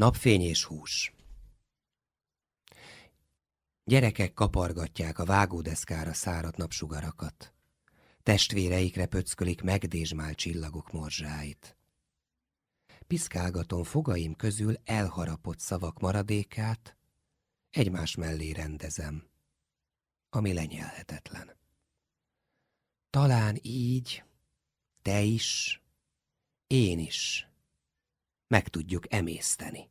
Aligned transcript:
Napfény 0.00 0.40
és 0.40 0.64
hús. 0.64 1.12
Gyerekek 3.84 4.32
kapargatják 4.32 5.18
a 5.18 5.24
vágódeszkára 5.24 6.12
száradt 6.12 6.56
napsugarakat. 6.56 7.54
Testvéreikre 8.22 9.06
pöckölik 9.06 9.62
megdésmál 9.62 10.34
csillagok 10.34 10.92
morzsáit. 10.92 11.76
Piszkálgatom 13.06 13.84
fogaim 13.84 14.34
közül 14.34 14.74
elharapott 14.84 15.58
szavak 15.58 16.00
maradékát, 16.00 16.96
egymás 17.70 18.14
mellé 18.14 18.50
rendezem, 18.50 19.30
ami 20.30 20.52
lenyelhetetlen. 20.52 21.56
Talán 23.10 23.58
így 23.62 24.24
te 25.02 25.20
is, 25.20 25.80
én 26.66 26.98
is 26.98 27.49
meg 28.50 28.68
tudjuk 28.68 29.12
emészteni. 29.12 29.90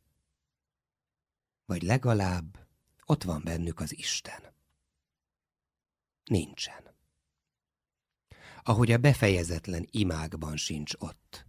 Vagy 1.64 1.82
legalább 1.82 2.68
ott 3.04 3.22
van 3.22 3.42
bennük 3.44 3.80
az 3.80 3.98
Isten. 3.98 4.42
Nincsen. 6.24 6.94
Ahogy 8.62 8.92
a 8.92 8.98
befejezetlen 8.98 9.86
imákban 9.90 10.56
sincs 10.56 10.92
ott, 10.98 11.46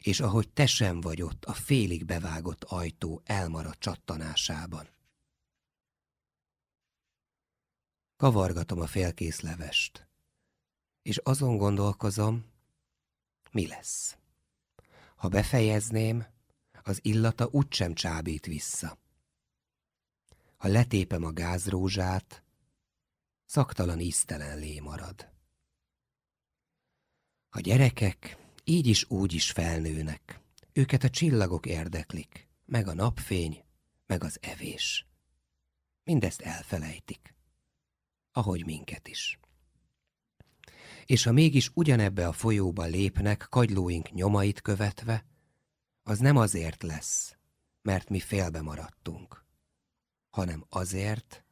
és 0.00 0.20
ahogy 0.20 0.48
te 0.48 0.66
sem 0.66 1.00
vagy 1.00 1.22
ott 1.22 1.44
a 1.44 1.52
félig 1.52 2.04
bevágott 2.04 2.64
ajtó 2.64 3.22
elmaradt 3.24 3.80
csattanásában. 3.80 4.88
Kavargatom 8.16 8.80
a 8.80 8.86
félkész 8.86 9.40
levest, 9.40 10.08
és 11.02 11.16
azon 11.16 11.56
gondolkozom, 11.56 12.44
mi 13.50 13.66
lesz. 13.66 14.16
Ha 15.16 15.28
befejezném, 15.28 16.32
az 16.86 16.98
illata 17.02 17.48
úgysem 17.50 17.94
csábít 17.94 18.46
vissza. 18.46 18.98
Ha 20.56 20.68
letépem 20.68 21.24
a 21.24 21.32
gázrózsát, 21.32 22.42
szaktalan 23.44 24.00
íztelen 24.00 24.58
lé 24.58 24.80
marad. 24.80 25.32
A 27.48 27.60
gyerekek 27.60 28.36
így 28.64 28.86
is 28.86 29.10
úgy 29.10 29.32
is 29.32 29.50
felnőnek. 29.50 30.40
Őket 30.72 31.04
a 31.04 31.10
csillagok 31.10 31.66
érdeklik, 31.66 32.48
meg 32.64 32.88
a 32.88 32.94
napfény, 32.94 33.64
meg 34.06 34.24
az 34.24 34.38
evés. 34.42 35.06
Mindezt 36.04 36.40
elfelejtik, 36.40 37.34
ahogy 38.32 38.64
minket 38.64 39.08
is. 39.08 39.38
És 41.06 41.24
ha 41.24 41.32
mégis 41.32 41.70
ugyanebbe 41.74 42.28
a 42.28 42.32
folyóba 42.32 42.84
lépnek, 42.84 43.46
kagylóink 43.50 44.10
nyomait 44.10 44.60
követve, 44.60 45.24
az 46.06 46.18
nem 46.18 46.36
azért 46.36 46.82
lesz, 46.82 47.36
mert 47.82 48.08
mi 48.08 48.20
félbe 48.20 48.62
maradtunk, 48.62 49.44
hanem 50.30 50.66
azért, 50.68 51.44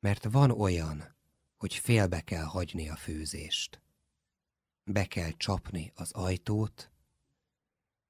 mert 0.00 0.24
van 0.24 0.50
olyan, 0.50 1.16
hogy 1.56 1.74
félbe 1.74 2.20
kell 2.20 2.44
hagyni 2.44 2.88
a 2.88 2.96
főzést. 2.96 3.82
Be 4.84 5.04
kell 5.06 5.30
csapni 5.30 5.92
az 5.94 6.12
ajtót, 6.12 6.92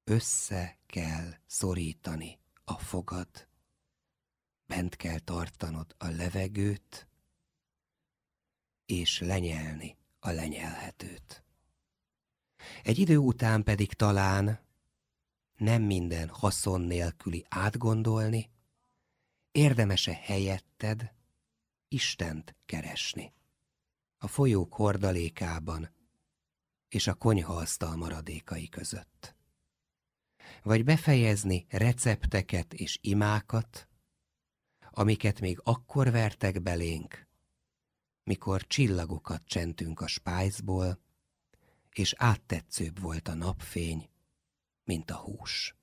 össze 0.03 0.79
kell 0.85 1.33
szorítani 1.45 2.39
a 2.63 2.77
fogad, 2.77 3.47
bent 4.65 4.95
kell 4.95 5.19
tartanod 5.19 5.95
a 5.97 6.07
levegőt, 6.07 7.07
és 8.85 9.19
lenyelni 9.19 9.97
a 10.19 10.29
lenyelhetőt. 10.29 11.43
Egy 12.83 12.99
idő 12.99 13.17
után 13.17 13.63
pedig 13.63 13.93
talán 13.93 14.69
nem 15.61 15.81
minden 15.81 16.29
haszon 16.29 16.81
nélküli 16.81 17.45
átgondolni, 17.49 18.49
érdemese 19.51 20.13
helyetted 20.13 21.13
Istent 21.87 22.55
keresni. 22.65 23.33
A 24.17 24.27
folyók 24.27 24.73
hordalékában 24.73 25.89
és 26.87 27.07
a 27.07 27.13
konyhaasztal 27.13 27.95
maradékai 27.95 28.69
között. 28.69 29.35
Vagy 30.63 30.83
befejezni 30.83 31.65
recepteket 31.69 32.73
és 32.73 32.97
imákat, 33.01 33.87
amiket 34.91 35.39
még 35.39 35.59
akkor 35.63 36.11
vertek 36.11 36.61
belénk, 36.61 37.27
mikor 38.23 38.67
csillagokat 38.67 39.43
csentünk 39.45 39.99
a 39.99 40.07
spájzból, 40.07 40.99
és 41.89 42.13
áttetszőbb 42.17 42.99
volt 42.99 43.27
a 43.27 43.33
napfény, 43.33 44.10
mint 44.91 45.11
a 45.11 45.15
hús. 45.15 45.75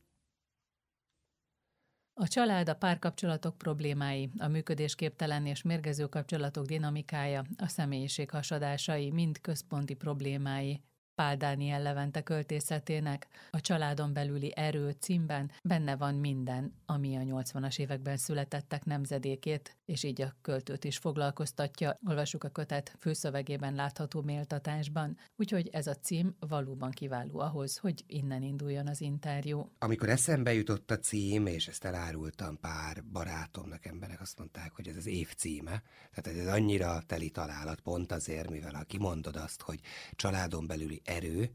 A 2.14 2.28
család, 2.28 2.68
a 2.68 2.74
párkapcsolatok 2.74 3.58
problémái, 3.58 4.30
a 4.38 4.48
működésképtelen 4.48 5.46
és 5.46 5.62
mérgező 5.62 6.06
kapcsolatok 6.06 6.66
dinamikája, 6.66 7.44
a 7.56 7.68
személyiség 7.68 8.30
hasadásai 8.30 9.10
mind 9.10 9.40
központi 9.40 9.94
problémái 9.94 10.82
Pál 11.18 11.36
Dániel 11.36 11.82
Levente 11.82 12.22
költészetének 12.22 13.26
a 13.50 13.60
Családon 13.60 14.12
belüli 14.12 14.52
erő 14.56 14.90
címben 15.00 15.50
benne 15.62 15.96
van 15.96 16.14
minden, 16.14 16.74
ami 16.86 17.16
a 17.16 17.20
80-as 17.20 17.78
években 17.78 18.16
születettek 18.16 18.84
nemzedékét, 18.84 19.76
és 19.84 20.02
így 20.02 20.22
a 20.22 20.34
költőt 20.42 20.84
is 20.84 20.96
foglalkoztatja. 20.96 21.98
Olvassuk 22.08 22.44
a 22.44 22.48
kötet 22.48 22.96
főszövegében 22.98 23.74
látható 23.74 24.20
méltatásban, 24.20 25.16
úgyhogy 25.36 25.68
ez 25.72 25.86
a 25.86 25.94
cím 25.94 26.36
valóban 26.40 26.90
kiváló 26.90 27.38
ahhoz, 27.38 27.76
hogy 27.76 28.04
innen 28.06 28.42
induljon 28.42 28.86
az 28.86 29.00
interjú. 29.00 29.70
Amikor 29.78 30.08
eszembe 30.08 30.52
jutott 30.52 30.90
a 30.90 30.98
cím, 30.98 31.46
és 31.46 31.68
ezt 31.68 31.84
elárultam 31.84 32.60
pár 32.60 33.04
barátomnak, 33.12 33.86
emberek 33.86 34.20
azt 34.20 34.38
mondták, 34.38 34.72
hogy 34.72 34.88
ez 34.88 34.96
az 34.96 35.06
év 35.06 35.34
címe, 35.34 35.82
tehát 36.14 36.40
ez 36.40 36.46
annyira 36.46 37.02
teli 37.06 37.30
találat, 37.30 37.80
pont 37.80 38.12
azért, 38.12 38.50
mivel 38.50 38.74
ha 38.74 38.82
kimondod 38.82 39.36
azt, 39.36 39.62
hogy 39.62 39.80
családon 40.12 40.66
belüli 40.66 41.02
erő, 41.08 41.50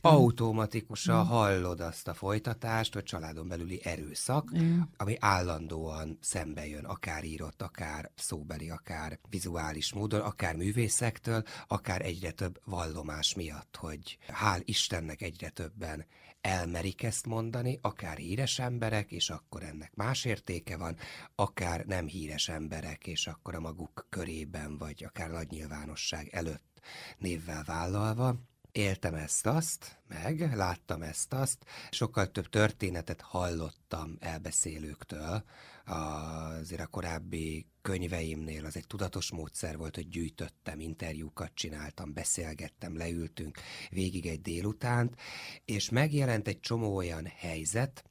automatikusan 0.00 1.24
mm. 1.24 1.28
hallod 1.28 1.80
azt 1.80 2.08
a 2.08 2.14
folytatást, 2.14 2.94
hogy 2.94 3.02
családon 3.02 3.48
belüli 3.48 3.80
erőszak, 3.84 4.58
mm. 4.58 4.80
ami 4.96 5.16
állandóan 5.20 6.18
szembe 6.20 6.66
jön, 6.66 6.84
akár 6.84 7.24
írott, 7.24 7.62
akár 7.62 8.10
szóbeli, 8.14 8.70
akár 8.70 9.18
vizuális 9.30 9.92
módon, 9.92 10.20
akár 10.20 10.56
művészektől, 10.56 11.42
akár 11.66 12.04
egyre 12.04 12.30
több 12.30 12.60
vallomás 12.64 13.34
miatt, 13.34 13.76
hogy 13.76 14.18
hál' 14.26 14.62
Istennek 14.64 15.22
egyre 15.22 15.48
többen 15.48 16.06
elmerik 16.40 17.02
ezt 17.02 17.26
mondani, 17.26 17.78
akár 17.82 18.16
híres 18.16 18.58
emberek, 18.58 19.12
és 19.12 19.30
akkor 19.30 19.62
ennek 19.62 19.94
más 19.94 20.24
értéke 20.24 20.76
van, 20.76 20.96
akár 21.34 21.84
nem 21.84 22.06
híres 22.06 22.48
emberek, 22.48 23.06
és 23.06 23.26
akkor 23.26 23.54
a 23.54 23.60
maguk 23.60 24.06
körében, 24.08 24.78
vagy 24.78 25.04
akár 25.04 25.30
nagy 25.30 25.50
nyilvánosság 25.50 26.28
előtt 26.28 26.80
névvel 27.18 27.64
vállalva 27.64 28.36
éltem 28.78 29.14
ezt-azt, 29.14 29.98
meg 30.08 30.54
láttam 30.54 31.02
ezt-azt, 31.02 31.64
sokkal 31.90 32.30
több 32.30 32.48
történetet 32.48 33.20
hallottam 33.20 34.16
elbeszélőktől, 34.20 35.44
azért 35.84 36.80
a 36.80 36.86
korábbi 36.86 37.66
könyveimnél 37.82 38.64
az 38.64 38.76
egy 38.76 38.86
tudatos 38.86 39.30
módszer 39.30 39.76
volt, 39.76 39.94
hogy 39.94 40.08
gyűjtöttem, 40.08 40.80
interjúkat 40.80 41.50
csináltam, 41.54 42.12
beszélgettem, 42.12 42.96
leültünk 42.96 43.58
végig 43.90 44.26
egy 44.26 44.40
délutánt, 44.40 45.20
és 45.64 45.88
megjelent 45.88 46.48
egy 46.48 46.60
csomó 46.60 46.96
olyan 46.96 47.26
helyzet, 47.36 48.04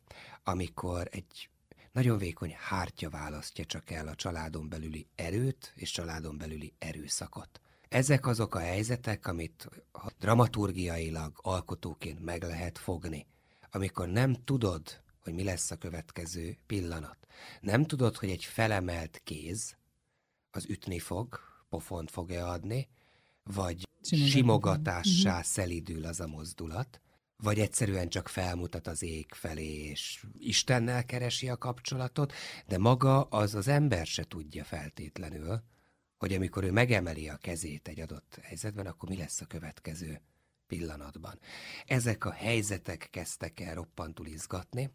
amikor 0.44 1.08
egy 1.12 1.50
nagyon 1.92 2.18
vékony 2.18 2.56
hártya 2.58 3.10
választja 3.10 3.66
csak 3.66 3.92
el 3.92 4.08
a 4.08 4.16
családon 4.16 4.70
belüli 4.70 5.08
erőt 5.16 5.74
és 5.76 5.92
családon 5.92 6.38
belüli 6.38 6.74
erőszakot. 6.80 7.62
Ezek 7.90 8.28
azok 8.28 8.56
a 8.56 8.60
helyzetek, 8.60 9.28
amit 9.28 9.70
dramaturgiailag 10.20 11.40
alkotóként 11.42 12.24
meg 12.24 12.44
lehet 12.44 12.78
fogni. 12.78 13.26
Amikor 13.72 14.08
nem 14.08 14.34
tudod, 14.34 15.02
hogy 15.24 15.34
mi 15.34 15.44
lesz 15.44 15.72
a 15.72 15.76
következő 15.76 16.58
pillanat. 16.66 17.18
Nem 17.62 17.86
tudod, 17.86 18.18
hogy 18.18 18.30
egy 18.30 18.44
felemelt 18.44 19.22
kéz 19.24 19.76
az 20.52 20.66
ütni 20.70 21.00
fog, 21.00 21.40
pofont 21.70 22.12
fog-e 22.12 22.46
adni, 22.46 22.88
vagy 23.44 23.88
simogatássá 24.02 25.30
uh-huh. 25.30 25.46
szelidül 25.46 26.06
az 26.06 26.20
a 26.20 26.28
mozdulat, 26.28 27.02
vagy 27.38 27.60
egyszerűen 27.60 28.10
csak 28.10 28.28
felmutat 28.28 28.88
az 28.88 29.04
ég 29.04 29.34
felé, 29.34 29.90
és 29.90 30.26
Istennel 30.38 31.06
keresi 31.06 31.50
a 31.50 31.58
kapcsolatot, 31.58 32.34
de 32.68 32.78
maga 32.78 33.22
az 33.24 33.56
az 33.56 33.68
ember 33.68 34.06
se 34.06 34.24
tudja 34.24 34.64
feltétlenül, 34.64 35.62
hogy 36.18 36.34
amikor 36.34 36.64
ő 36.64 36.72
megemeli 36.72 37.30
a 37.30 37.38
kezét 37.38 37.88
egy 37.88 38.00
adott 38.00 38.40
helyzetben, 38.42 38.86
akkor 38.86 39.10
mi 39.10 39.18
lesz 39.18 39.42
a 39.42 39.46
következő 39.46 40.22
pillanatban. 40.68 41.40
Ezek 41.86 42.26
a 42.26 42.32
helyzetek 42.32 43.08
kezdtek 43.12 43.60
el 43.60 43.76
roppantul 43.76 44.28
izgatni, 44.28 44.90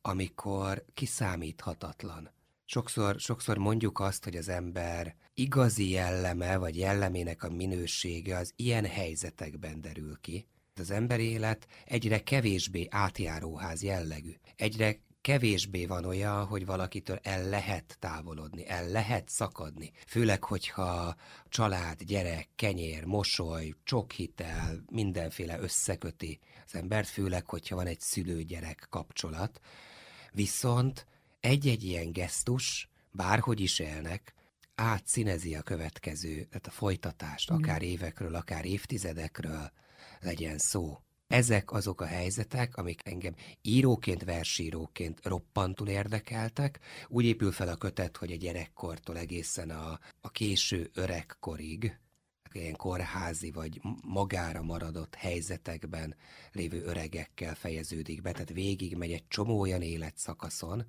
amikor 0.00 0.84
kiszámíthatatlan. 0.94 2.30
Sokszor, 2.64 3.20
sokszor 3.20 3.58
mondjuk 3.58 4.00
azt, 4.00 4.24
hogy 4.24 4.36
az 4.36 4.48
ember 4.48 5.16
igazi 5.34 5.90
jelleme, 5.90 6.56
vagy 6.56 6.76
jellemének 6.76 7.42
a 7.42 7.50
minősége 7.50 8.36
az 8.36 8.52
ilyen 8.56 8.86
helyzetekben 8.86 9.80
derül 9.80 10.18
ki. 10.20 10.46
Az 10.74 10.90
ember 10.90 11.20
élet 11.20 11.66
egyre 11.84 12.22
kevésbé 12.22 12.86
átjáróház 12.90 13.82
jellegű, 13.82 14.32
egyre 14.56 15.00
kevésbé 15.26 15.86
van 15.86 16.04
olyan, 16.04 16.44
hogy 16.44 16.66
valakitől 16.66 17.18
el 17.22 17.48
lehet 17.48 17.96
távolodni, 17.98 18.68
el 18.68 18.88
lehet 18.88 19.28
szakadni. 19.28 19.92
Főleg, 20.06 20.44
hogyha 20.44 21.16
család, 21.48 22.02
gyerek, 22.02 22.48
kenyér, 22.56 23.04
mosoly, 23.04 23.74
csokhitel, 23.84 24.84
mindenféle 24.90 25.60
összeköti 25.60 26.38
az 26.66 26.74
embert, 26.74 27.08
főleg, 27.08 27.46
hogyha 27.46 27.76
van 27.76 27.86
egy 27.86 28.00
szülő-gyerek 28.00 28.86
kapcsolat. 28.90 29.60
Viszont 30.32 31.06
egy-egy 31.40 31.84
ilyen 31.84 32.12
gesztus, 32.12 32.88
bárhogy 33.10 33.60
is 33.60 33.78
élnek, 33.78 34.34
átszínezi 34.74 35.54
a 35.54 35.62
következő, 35.62 36.44
tehát 36.44 36.66
a 36.66 36.70
folytatást, 36.70 37.50
akár 37.50 37.82
évekről, 37.82 38.34
akár 38.34 38.64
évtizedekről 38.64 39.72
legyen 40.20 40.58
szó. 40.58 40.98
Ezek 41.26 41.72
azok 41.72 42.00
a 42.00 42.06
helyzetek, 42.06 42.76
amik 42.76 43.00
engem 43.04 43.34
íróként, 43.62 44.24
versíróként 44.24 45.20
roppantul 45.22 45.88
érdekeltek. 45.88 46.80
Úgy 47.08 47.24
épül 47.24 47.52
fel 47.52 47.68
a 47.68 47.76
kötet, 47.76 48.16
hogy 48.16 48.32
a 48.32 48.36
gyerekkortól 48.36 49.18
egészen 49.18 49.70
a, 49.70 49.98
a 50.20 50.30
késő 50.30 50.90
öregkorig, 50.94 51.98
ilyen 52.56 52.76
kórházi 52.76 53.50
vagy 53.50 53.80
magára 54.02 54.62
maradott 54.62 55.14
helyzetekben 55.14 56.16
lévő 56.52 56.82
öregekkel 56.82 57.54
fejeződik 57.54 58.22
be, 58.22 58.32
tehát 58.32 58.48
végig 58.48 58.96
megy 58.96 59.12
egy 59.12 59.28
csomó 59.28 59.60
olyan 59.60 59.82
életszakaszon, 59.82 60.86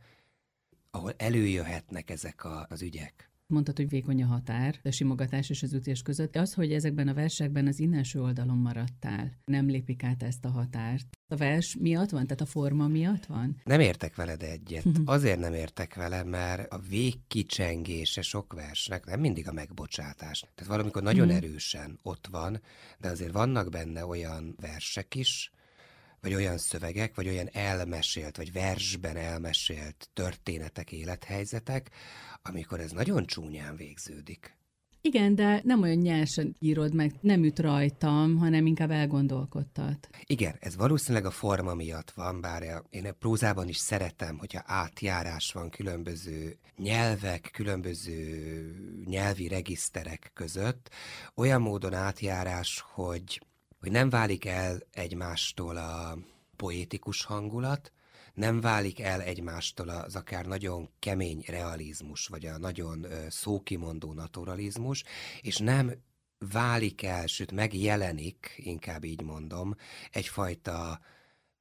ahol 0.92 1.14
előjöhetnek 1.18 2.10
ezek 2.10 2.44
a, 2.44 2.66
az 2.70 2.82
ügyek. 2.82 3.30
Mondtad, 3.50 3.78
hogy 3.78 3.90
vékony 3.90 4.24
a 4.24 4.26
határ, 4.26 4.80
a 4.84 4.92
simogatás 4.92 5.50
és 5.50 5.64
az 5.64 5.74
ütés 5.74 6.02
között. 6.02 6.36
Az, 6.36 6.54
hogy 6.54 6.74
ezekben 6.74 7.08
a 7.08 7.14
versekben 7.14 7.68
az 7.68 7.80
innenső 7.80 8.22
oldalon 8.22 8.58
maradtál, 8.58 9.32
nem 9.46 9.68
lépik 9.68 10.04
át 10.04 10.24
ezt 10.24 10.46
a 10.46 10.50
határt. 10.50 11.06
A 11.28 11.36
vers 11.36 11.76
miatt 11.80 12.10
van? 12.10 12.24
Tehát 12.24 12.42
a 12.42 12.46
forma 12.46 12.88
miatt 12.88 13.26
van? 13.26 13.62
Nem 13.64 13.80
értek 13.80 14.16
veled 14.16 14.44
egyet. 14.44 14.86
Azért 15.06 15.40
nem 15.40 15.54
értek 15.54 15.96
vele, 15.96 16.24
mert 16.24 16.74
a 16.74 16.80
végkicsengése 16.80 18.22
sok 18.22 18.54
versnek 18.54 19.06
nem 19.06 19.20
mindig 19.20 19.48
a 19.48 19.54
megbocsátás. 19.54 20.40
Tehát 20.40 20.72
valamikor 20.72 21.02
nagyon 21.02 21.28
mhm. 21.28 21.36
erősen 21.36 22.00
ott 22.04 22.28
van, 22.32 22.62
de 23.00 23.10
azért 23.10 23.32
vannak 23.32 23.70
benne 23.70 24.06
olyan 24.06 24.56
versek 24.60 25.16
is, 25.16 25.52
vagy 26.28 26.36
olyan 26.36 26.58
szövegek, 26.58 27.16
vagy 27.16 27.28
olyan 27.28 27.50
elmesélt, 27.52 28.38
vagy 28.38 28.52
versben 28.52 29.18
elmesélt 29.18 30.10
történetek, 30.14 30.92
élethelyzetek, 30.92 31.90
amikor 32.42 32.80
ez 32.80 32.92
nagyon 32.92 33.26
csúnyán 33.26 33.76
végződik. 33.76 34.58
Igen, 35.02 35.36
de 35.36 35.62
nem 35.64 35.82
olyan 35.82 35.98
nyersen 35.98 36.56
írod 36.60 36.94
meg, 36.94 37.14
nem 37.22 37.44
üt 37.44 37.60
rajtam, 37.60 38.38
hanem 38.38 38.66
inkább 38.66 38.92
elgondolkodtat. 38.92 40.10
Igen, 40.26 40.56
ez 40.60 40.76
valószínűleg 40.76 41.26
a 41.26 41.32
forma 41.32 41.74
miatt 41.74 42.12
van, 42.12 42.42
bár 42.42 42.84
én 42.90 43.06
a 43.06 43.12
prózában 43.12 43.68
is 43.68 43.78
szeretem, 43.78 44.38
hogyha 44.38 44.64
átjárás 44.66 45.52
van 45.52 45.70
különböző 45.70 46.58
nyelvek, 46.78 47.50
különböző 47.54 48.22
nyelvi 49.06 49.48
regiszterek 49.48 50.32
között, 50.34 50.90
olyan 51.36 51.62
módon 51.62 51.94
átjárás, 51.94 52.84
hogy, 52.94 53.42
hogy 53.80 53.92
nem 53.92 54.10
válik 54.10 54.46
el 54.46 54.82
egymástól 54.92 55.78
a 55.78 56.18
poétikus 56.56 57.24
hangulat, 57.24 57.92
nem 58.34 58.62
válik 58.62 59.00
el 59.00 59.22
egymástól 59.22 59.90
az 59.90 60.16
akár 60.16 60.46
nagyon 60.46 60.90
kemény 61.00 61.44
realizmus, 61.48 62.28
vagy 62.28 62.46
a 62.46 62.58
nagyon 62.58 63.06
szókimondó 63.30 64.14
naturalizmus, 64.14 65.04
és 65.42 65.58
nem 65.58 65.94
válik 66.38 67.04
el, 67.04 67.28
sőt 67.28 67.52
megjelenik, 67.52 68.54
inkább 68.58 69.04
így 69.04 69.22
mondom, 69.22 69.76
egyfajta 70.12 71.00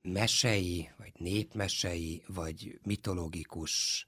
mesei, 0.03 0.91
vagy 0.97 1.13
népmesei, 1.19 2.23
vagy 2.27 2.79
mitológikus 2.83 4.07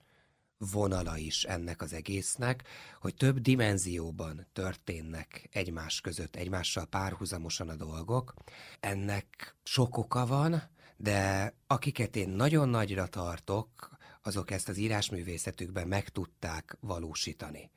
vonala 0.58 1.16
is 1.16 1.44
ennek 1.44 1.82
az 1.82 1.92
egésznek, 1.92 2.64
hogy 3.00 3.14
több 3.14 3.38
dimenzióban 3.38 4.46
történnek 4.52 5.48
egymás 5.52 6.00
között, 6.00 6.36
egymással 6.36 6.86
párhuzamosan 6.86 7.68
a 7.68 7.74
dolgok. 7.74 8.34
Ennek 8.80 9.56
sok 9.62 9.96
oka 9.96 10.26
van, 10.26 10.62
de 10.96 11.54
akiket 11.66 12.16
én 12.16 12.28
nagyon 12.28 12.68
nagyra 12.68 13.06
tartok, 13.06 13.96
azok 14.22 14.50
ezt 14.50 14.68
az 14.68 14.76
írásművészetükben 14.76 15.88
meg 15.88 16.08
tudták 16.08 16.76
valósítani. 16.80 17.70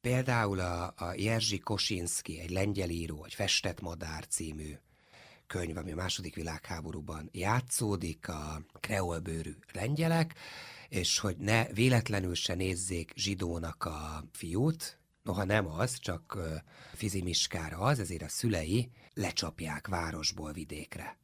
Például 0.00 0.60
a, 0.60 0.94
a 0.96 1.14
Jerzy 1.16 1.58
Kosinski, 1.58 2.38
egy 2.40 2.50
lengyel 2.50 2.90
író, 2.90 3.24
egy 3.24 3.34
Festett 3.34 3.80
Madár 3.80 4.26
című 4.26 4.74
könyv, 5.46 5.76
ami 5.76 5.92
a 5.92 5.94
második 5.94 6.34
világháborúban 6.34 7.28
játszódik, 7.32 8.28
a 8.28 8.62
kreolbőrű 8.80 9.54
lengyelek, 9.72 10.34
és 10.88 11.18
hogy 11.18 11.36
ne 11.36 11.72
véletlenül 11.72 12.34
se 12.34 12.54
nézzék 12.54 13.12
zsidónak 13.16 13.84
a 13.84 14.24
fiút, 14.32 14.98
noha 15.22 15.44
nem 15.44 15.66
az, 15.66 15.98
csak 15.98 16.38
fizimiskára 16.94 17.78
az, 17.78 17.98
ezért 17.98 18.22
a 18.22 18.28
szülei 18.28 18.90
lecsapják 19.14 19.86
városból 19.86 20.52
vidékre 20.52 21.18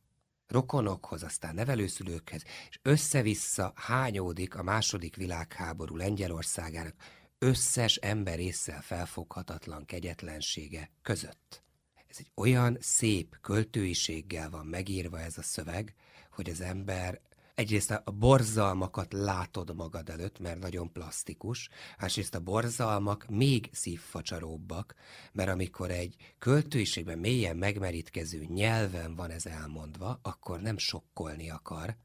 rokonokhoz, 0.47 1.23
aztán 1.23 1.55
nevelőszülőkhez, 1.55 2.43
és 2.69 2.79
össze-vissza 2.83 3.73
hányódik 3.77 4.55
a 4.55 4.63
második 4.63 5.17
világháború 5.17 5.97
Lengyelországának 5.97 6.95
összes 7.39 7.97
ember 7.97 8.39
felfoghatatlan 8.81 9.85
kegyetlensége 9.85 10.91
között. 11.03 11.63
Ez 12.09 12.17
egy 12.19 12.31
olyan 12.35 12.77
szép 12.81 13.37
költőiséggel 13.41 14.51
van 14.51 14.67
megírva 14.67 15.21
ez 15.21 15.39
a 15.39 15.43
szöveg, 15.43 15.95
hogy 16.31 16.51
az 16.51 16.61
ember 16.61 17.21
egyrészt 17.55 17.91
a 17.91 18.11
borzalmakat 18.11 19.13
látod 19.13 19.75
magad 19.75 20.09
előtt, 20.09 20.39
mert 20.39 20.59
nagyon 20.59 20.93
plastikus, 20.93 21.69
másrészt 22.01 22.35
a 22.35 22.41
borzalmak 22.41 23.27
még 23.29 23.69
szívfacsaróbbak, 23.73 24.95
mert 25.33 25.51
amikor 25.51 25.91
egy 25.91 26.17
költőiségben 26.39 27.19
mélyen 27.19 27.57
megmerítkező 27.57 28.45
nyelven 28.45 29.15
van 29.15 29.31
ez 29.31 29.47
elmondva, 29.47 30.19
akkor 30.23 30.61
nem 30.61 30.79
sokkolni 30.79 31.51
akar, 31.51 31.97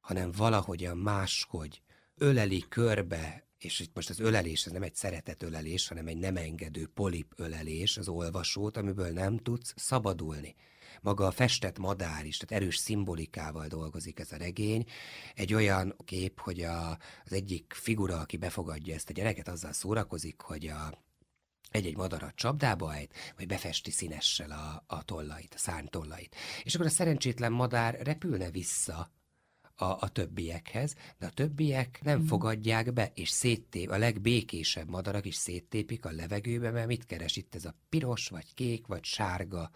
hanem 0.00 0.30
valahogyan 0.30 0.96
máshogy 0.96 1.82
öleli 2.16 2.64
körbe, 2.68 3.46
és 3.58 3.80
itt 3.80 3.94
most 3.94 4.10
az 4.10 4.20
ölelés, 4.20 4.66
ez 4.66 4.72
nem 4.72 4.82
egy 4.82 4.94
szeretet 4.94 5.42
ölelés, 5.42 5.88
hanem 5.88 6.06
egy 6.06 6.18
nem 6.18 6.36
engedő 6.36 6.86
polip 6.86 7.32
ölelés 7.36 7.96
az 7.96 8.08
olvasót, 8.08 8.76
amiből 8.76 9.10
nem 9.10 9.38
tudsz 9.38 9.74
szabadulni 9.76 10.54
maga 11.00 11.26
a 11.26 11.30
festett 11.30 11.78
madár 11.78 12.26
is, 12.26 12.36
tehát 12.36 12.62
erős 12.62 12.76
szimbolikával 12.76 13.66
dolgozik 13.66 14.18
ez 14.18 14.32
a 14.32 14.36
regény. 14.36 14.84
Egy 15.34 15.54
olyan 15.54 15.96
kép, 16.04 16.40
hogy 16.40 16.60
a, 16.60 16.90
az 17.24 17.32
egyik 17.32 17.72
figura, 17.76 18.20
aki 18.20 18.36
befogadja 18.36 18.94
ezt 18.94 19.10
a 19.10 19.12
gyereket, 19.12 19.48
azzal 19.48 19.72
szórakozik, 19.72 20.40
hogy 20.40 20.66
a 20.66 21.02
egy-egy 21.70 21.96
madarat 21.96 22.34
csapdába 22.34 22.94
ejt, 22.94 23.14
vagy 23.36 23.46
befesti 23.46 23.90
színessel 23.90 24.50
a, 24.50 24.94
a 24.94 25.04
tollait, 25.04 25.54
a 25.54 25.58
szárnytollait. 25.58 26.36
És 26.62 26.74
akkor 26.74 26.86
a 26.86 26.90
szerencsétlen 26.90 27.52
madár 27.52 27.98
repülne 28.02 28.50
vissza 28.50 29.10
a, 29.74 29.84
a 29.84 30.08
többiekhez, 30.12 30.94
de 31.18 31.26
a 31.26 31.30
többiek 31.30 32.00
nem 32.02 32.20
mm. 32.20 32.26
fogadják 32.26 32.92
be, 32.92 33.12
és 33.14 33.28
széttép, 33.28 33.90
a 33.90 33.98
legbékésebb 33.98 34.88
madarak 34.88 35.26
is 35.26 35.34
széttépik 35.34 36.04
a 36.04 36.10
levegőbe, 36.10 36.70
mert 36.70 36.86
mit 36.86 37.06
keres 37.06 37.36
itt 37.36 37.54
ez 37.54 37.64
a 37.64 37.74
piros, 37.88 38.28
vagy 38.28 38.54
kék, 38.54 38.86
vagy 38.86 39.04
sárga 39.04 39.70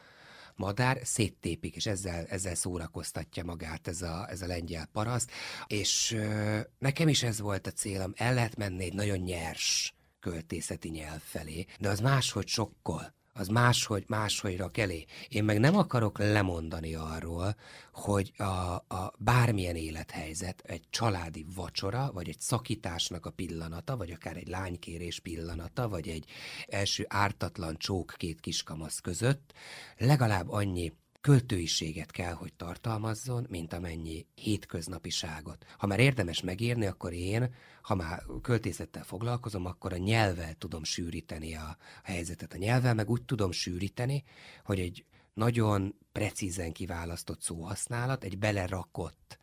madár, 0.58 1.00
széttépik, 1.02 1.76
és 1.76 1.86
ezzel, 1.86 2.26
ezzel 2.26 2.54
szórakoztatja 2.54 3.44
magát 3.44 3.88
ez 3.88 4.02
a, 4.02 4.26
ez 4.30 4.42
a 4.42 4.46
lengyel 4.46 4.86
paraszt, 4.92 5.30
és 5.66 6.12
ö, 6.12 6.60
nekem 6.78 7.08
is 7.08 7.22
ez 7.22 7.40
volt 7.40 7.66
a 7.66 7.70
célom, 7.70 8.12
el 8.16 8.34
lehet 8.34 8.56
menni 8.56 8.84
egy 8.84 8.94
nagyon 8.94 9.18
nyers 9.18 9.94
költészeti 10.20 10.88
nyelv 10.88 11.20
felé, 11.20 11.64
de 11.78 11.88
az 11.88 12.00
máshogy 12.00 12.46
sokkol 12.46 13.16
az 13.38 13.48
máshogy, 13.48 14.04
máshogy 14.06 14.56
rak 14.56 14.78
elé. 14.78 15.04
Én 15.28 15.44
meg 15.44 15.58
nem 15.58 15.76
akarok 15.76 16.18
lemondani 16.18 16.94
arról, 16.94 17.56
hogy 17.92 18.32
a, 18.36 18.44
a 18.74 19.12
bármilyen 19.18 19.76
élethelyzet, 19.76 20.62
egy 20.66 20.82
családi 20.90 21.46
vacsora, 21.54 22.10
vagy 22.12 22.28
egy 22.28 22.40
szakításnak 22.40 23.26
a 23.26 23.30
pillanata, 23.30 23.96
vagy 23.96 24.10
akár 24.10 24.36
egy 24.36 24.48
lánykérés 24.48 25.20
pillanata, 25.20 25.88
vagy 25.88 26.08
egy 26.08 26.24
első 26.66 27.04
ártatlan 27.08 27.76
csók 27.76 28.14
két 28.16 28.40
kiskamasz 28.40 28.98
között 28.98 29.52
legalább 29.98 30.50
annyi 30.50 30.92
költőiséget 31.20 32.10
kell, 32.10 32.32
hogy 32.32 32.52
tartalmazzon, 32.54 33.46
mint 33.50 33.72
amennyi 33.72 34.26
hétköznapiságot. 34.34 35.64
Ha 35.78 35.86
már 35.86 36.00
érdemes 36.00 36.42
megírni, 36.42 36.86
akkor 36.86 37.12
én, 37.12 37.54
ha 37.82 37.94
már 37.94 38.22
költészettel 38.42 39.04
foglalkozom, 39.04 39.66
akkor 39.66 39.92
a 39.92 39.96
nyelvvel 39.96 40.54
tudom 40.54 40.84
sűríteni 40.84 41.54
a, 41.54 41.76
helyzetet. 42.02 42.52
A 42.52 42.56
nyelvvel 42.56 42.94
meg 42.94 43.10
úgy 43.10 43.22
tudom 43.22 43.50
sűríteni, 43.50 44.24
hogy 44.64 44.80
egy 44.80 45.04
nagyon 45.34 45.94
precízen 46.12 46.72
kiválasztott 46.72 47.40
szóhasználat, 47.40 48.24
egy 48.24 48.38
belerakott 48.38 49.38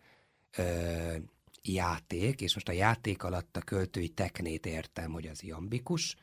ö, 0.58 1.16
játék, 1.62 2.42
és 2.42 2.54
most 2.54 2.70
a 2.70 2.72
játék 2.72 3.24
alatt 3.24 3.58
a 3.58 3.62
költői 3.62 4.10
teknét 4.10 4.66
értem, 4.66 5.12
hogy 5.12 5.28
az 5.28 5.44
jambikus, 5.44 6.16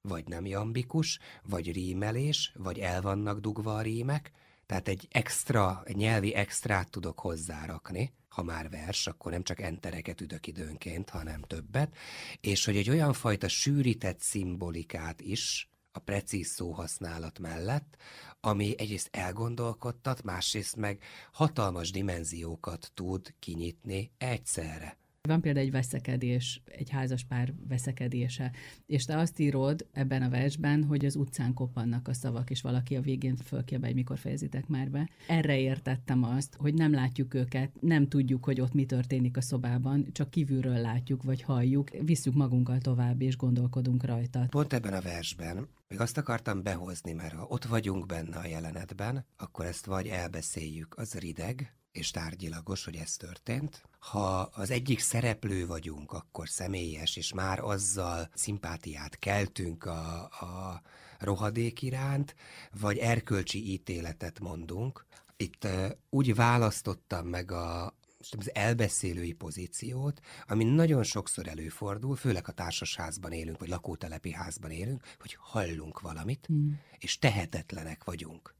vagy 0.00 0.28
nem 0.28 0.46
jambikus, 0.46 1.18
vagy 1.42 1.72
rímelés, 1.72 2.52
vagy 2.56 2.78
el 2.78 3.02
vannak 3.02 3.38
dugva 3.38 3.74
a 3.74 3.82
rímek, 3.82 4.32
Tehát 4.70 4.88
egy 4.88 5.08
extra, 5.10 5.82
egy 5.84 5.96
nyelvi 5.96 6.34
extrát 6.34 6.90
tudok 6.90 7.18
hozzárakni, 7.18 8.12
ha 8.28 8.42
már 8.42 8.70
vers, 8.70 9.06
akkor 9.06 9.32
nem 9.32 9.42
csak 9.42 9.60
entereket 9.60 10.20
üdök 10.20 10.46
időnként, 10.46 11.10
hanem 11.10 11.40
többet, 11.40 11.96
és 12.40 12.64
hogy 12.64 12.76
egy 12.76 12.90
olyan 12.90 13.12
fajta 13.12 13.48
sűrített 13.48 14.20
szimbolikát 14.20 15.20
is, 15.20 15.70
a 15.92 15.98
precíz 15.98 16.48
szóhasználat 16.48 17.38
mellett, 17.38 17.96
ami 18.40 18.74
egyrészt 18.78 19.08
elgondolkodtat, 19.12 20.22
másrészt 20.22 20.76
meg 20.76 21.02
hatalmas 21.32 21.90
dimenziókat 21.90 22.90
tud 22.94 23.34
kinyitni 23.38 24.10
egyszerre. 24.18 24.99
Van 25.28 25.40
például 25.40 25.66
egy 25.66 25.72
veszekedés, 25.72 26.62
egy 26.64 26.90
házaspár 26.90 27.54
veszekedése, 27.68 28.52
és 28.86 29.04
te 29.04 29.18
azt 29.18 29.38
írod 29.38 29.86
ebben 29.92 30.22
a 30.22 30.28
versben, 30.28 30.84
hogy 30.84 31.04
az 31.04 31.16
utcán 31.16 31.54
koppannak 31.54 32.08
a 32.08 32.12
szavak, 32.12 32.50
és 32.50 32.60
valaki 32.60 32.96
a 32.96 33.00
végén 33.00 33.36
fölkiabál, 33.36 33.92
mikor 33.92 34.18
fejezitek 34.18 34.66
már 34.66 34.90
be. 34.90 35.08
Erre 35.28 35.58
értettem 35.58 36.22
azt, 36.22 36.54
hogy 36.58 36.74
nem 36.74 36.92
látjuk 36.92 37.34
őket, 37.34 37.70
nem 37.80 38.08
tudjuk, 38.08 38.44
hogy 38.44 38.60
ott 38.60 38.72
mi 38.72 38.84
történik 38.86 39.36
a 39.36 39.40
szobában, 39.40 40.06
csak 40.12 40.30
kívülről 40.30 40.80
látjuk, 40.80 41.22
vagy 41.22 41.42
halljuk, 41.42 41.90
visszük 41.90 42.34
magunkkal 42.34 42.78
tovább, 42.78 43.20
és 43.20 43.36
gondolkodunk 43.36 44.04
rajta. 44.04 44.46
Pont 44.50 44.72
ebben 44.72 44.92
a 44.92 45.00
versben 45.00 45.68
még 45.88 46.00
azt 46.00 46.18
akartam 46.18 46.62
behozni, 46.62 47.12
mert 47.12 47.34
ha 47.34 47.46
ott 47.48 47.64
vagyunk 47.64 48.06
benne 48.06 48.36
a 48.36 48.46
jelenetben, 48.46 49.24
akkor 49.36 49.64
ezt 49.64 49.86
vagy 49.86 50.06
elbeszéljük, 50.06 50.94
az 50.98 51.14
rideg, 51.14 51.74
és 51.92 52.10
tárgyilagos, 52.10 52.84
hogy 52.84 52.96
ez 52.96 53.16
történt. 53.16 53.82
Ha 53.98 54.40
az 54.40 54.70
egyik 54.70 55.00
szereplő 55.00 55.66
vagyunk, 55.66 56.12
akkor 56.12 56.48
személyes, 56.48 57.16
és 57.16 57.32
már 57.32 57.60
azzal 57.60 58.30
szimpátiát 58.34 59.18
keltünk 59.18 59.84
a, 59.84 60.22
a 60.22 60.82
rohadék 61.18 61.82
iránt, 61.82 62.34
vagy 62.80 62.98
erkölcsi 62.98 63.70
ítéletet 63.72 64.40
mondunk. 64.40 65.06
Itt 65.36 65.64
uh, 65.64 65.90
úgy 66.10 66.34
választottam 66.34 67.26
meg 67.26 67.50
a, 67.52 67.94
az 68.38 68.54
elbeszélői 68.54 69.32
pozíciót, 69.32 70.20
ami 70.46 70.64
nagyon 70.64 71.02
sokszor 71.02 71.48
előfordul, 71.48 72.16
főleg 72.16 72.48
a 72.48 72.52
társasházban 72.52 73.32
élünk, 73.32 73.58
vagy 73.58 73.68
lakótelepi 73.68 74.32
házban 74.32 74.70
élünk, 74.70 75.02
hogy 75.18 75.36
hallunk 75.40 76.00
valamit, 76.00 76.48
mm. 76.52 76.70
és 76.98 77.18
tehetetlenek 77.18 78.04
vagyunk 78.04 78.58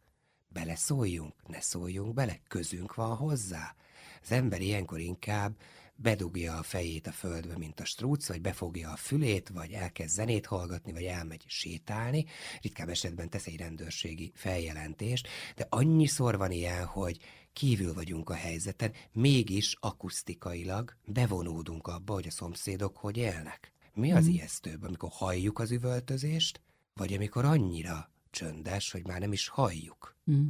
beleszóljunk, 0.53 1.35
ne 1.47 1.61
szóljunk 1.61 2.15
bele, 2.15 2.41
közünk 2.49 2.95
van 2.95 3.17
hozzá. 3.17 3.75
Az 4.23 4.33
ember 4.33 4.61
ilyenkor 4.61 5.01
inkább 5.01 5.57
bedugja 6.03 6.57
a 6.57 6.63
fejét 6.63 7.07
a 7.07 7.13
földbe, 7.13 7.59
mint 7.59 7.81
a 7.81 7.85
strúc, 7.85 8.27
vagy 8.27 8.41
befogja 8.41 8.91
a 8.91 8.97
fülét, 8.97 9.49
vagy 9.49 9.73
elkezd 9.73 10.15
zenét 10.15 10.47
hallgatni, 10.47 10.93
vagy 10.93 11.05
elmegy 11.05 11.45
sétálni. 11.47 12.25
Ritkább 12.63 12.89
esetben 12.89 13.29
tesz 13.29 13.47
egy 13.47 13.57
rendőrségi 13.57 14.33
feljelentést, 14.35 15.29
de 15.57 15.67
annyiszor 15.69 16.37
van 16.37 16.51
ilyen, 16.51 16.85
hogy 16.85 17.19
kívül 17.53 17.95
vagyunk 17.95 18.31
a 18.31 18.35
helyzeten, 18.35 18.93
mégis 19.13 19.77
akusztikailag 19.81 20.97
bevonódunk 21.05 21.87
abba, 21.87 22.13
hogy 22.13 22.27
a 22.27 22.31
szomszédok 22.31 22.97
hogy 22.97 23.17
élnek. 23.17 23.73
Mi 23.95 24.13
az 24.13 24.27
mm. 24.27 24.31
ijesztőbb, 24.31 24.83
amikor 24.83 25.11
halljuk 25.13 25.59
az 25.59 25.71
üvöltözést, 25.71 26.61
vagy 26.95 27.13
amikor 27.13 27.45
annyira 27.45 28.11
csöndes, 28.31 28.91
hogy 28.91 29.07
már 29.07 29.21
nem 29.21 29.33
is 29.33 29.49
halljuk. 29.49 30.17
Mm. 30.31 30.49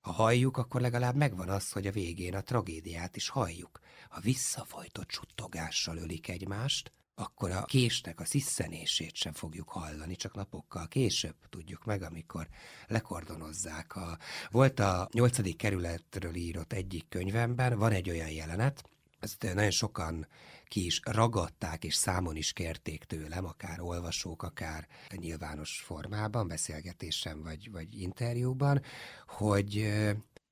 Ha 0.00 0.12
halljuk, 0.12 0.56
akkor 0.56 0.80
legalább 0.80 1.14
megvan 1.14 1.48
az, 1.48 1.72
hogy 1.72 1.86
a 1.86 1.92
végén 1.92 2.34
a 2.34 2.40
tragédiát 2.42 3.16
is 3.16 3.28
halljuk. 3.28 3.80
Ha 4.08 4.20
visszafajtott 4.20 5.08
csutogással 5.08 5.96
ölik 5.96 6.28
egymást, 6.28 6.92
akkor 7.14 7.50
a 7.50 7.64
késnek 7.64 8.20
a 8.20 8.24
sziszenését 8.24 9.14
sem 9.14 9.32
fogjuk 9.32 9.68
hallani, 9.68 10.16
csak 10.16 10.34
napokkal 10.34 10.88
később 10.88 11.34
tudjuk 11.48 11.84
meg, 11.84 12.02
amikor 12.02 12.48
lekordonozzák. 12.86 13.96
A... 13.96 14.18
Volt 14.50 14.80
a 14.80 15.08
nyolcadik 15.12 15.56
kerületről 15.56 16.34
írott 16.34 16.72
egyik 16.72 17.08
könyvemben, 17.08 17.78
van 17.78 17.92
egy 17.92 18.10
olyan 18.10 18.30
jelenet, 18.30 18.84
ezt 19.26 19.54
nagyon 19.54 19.70
sokan 19.70 20.26
ki 20.64 20.84
is 20.84 21.00
ragadták, 21.04 21.84
és 21.84 21.94
számon 21.94 22.36
is 22.36 22.52
kérték 22.52 23.04
tőlem, 23.04 23.44
akár 23.44 23.80
olvasók, 23.80 24.42
akár 24.42 24.88
nyilvános 25.16 25.80
formában, 25.80 26.48
beszélgetésen 26.48 27.42
vagy, 27.42 27.70
vagy 27.70 28.00
interjúban, 28.00 28.82
hogy 29.26 29.92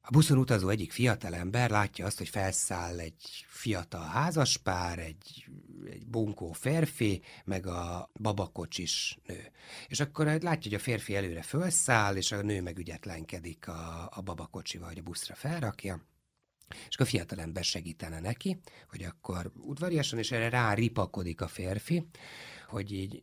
a 0.07 0.11
buszon 0.11 0.39
utazó 0.39 0.69
egyik 0.69 0.93
fiatalember 0.93 1.71
látja 1.71 2.07
azt, 2.07 2.19
hogy 2.19 2.29
felszáll 2.29 2.99
egy 2.99 3.45
fiatal 3.49 4.07
házaspár, 4.07 4.99
egy, 4.99 5.47
egy 5.91 6.07
bunkó 6.07 6.53
férfi, 6.53 7.23
meg 7.45 7.67
a 7.67 8.11
babakocsis 8.21 9.19
nő. 9.27 9.51
És 9.89 10.01
akkor 10.01 10.27
látja, 10.27 10.71
hogy 10.71 10.75
a 10.75 10.79
férfi 10.79 11.17
előre 11.17 11.43
felszáll, 11.43 12.17
és 12.17 12.33
a 12.33 12.43
nő 12.43 12.63
meg 12.63 12.79
ügyetlenkedik 12.79 13.69
a, 13.69 14.09
a 14.15 14.21
babakocsival, 14.21 14.89
vagy 14.89 14.99
a 14.99 15.03
buszra 15.03 15.35
felrakja. 15.35 16.01
És 16.89 16.97
a 16.97 17.05
fiatalember 17.05 17.65
segítene 17.65 18.21
neki, 18.21 18.61
hogy 18.89 19.03
akkor 19.03 19.53
udvariasan, 19.57 20.19
és 20.19 20.31
erre 20.31 20.49
rá 20.49 20.75
ripakodik 20.75 21.41
a 21.41 21.49
férfi, 21.49 22.07
hogy 22.69 22.93
így 22.93 23.23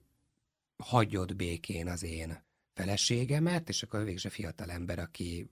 hagyod 0.78 1.36
békén 1.36 1.88
az 1.88 2.04
én 2.04 2.44
feleségemet, 2.74 3.70
és 3.70 3.84
akkor 3.84 4.04
végül 4.04 4.20
a 4.24 4.30
fiatalember, 4.30 5.00
aki 5.00 5.50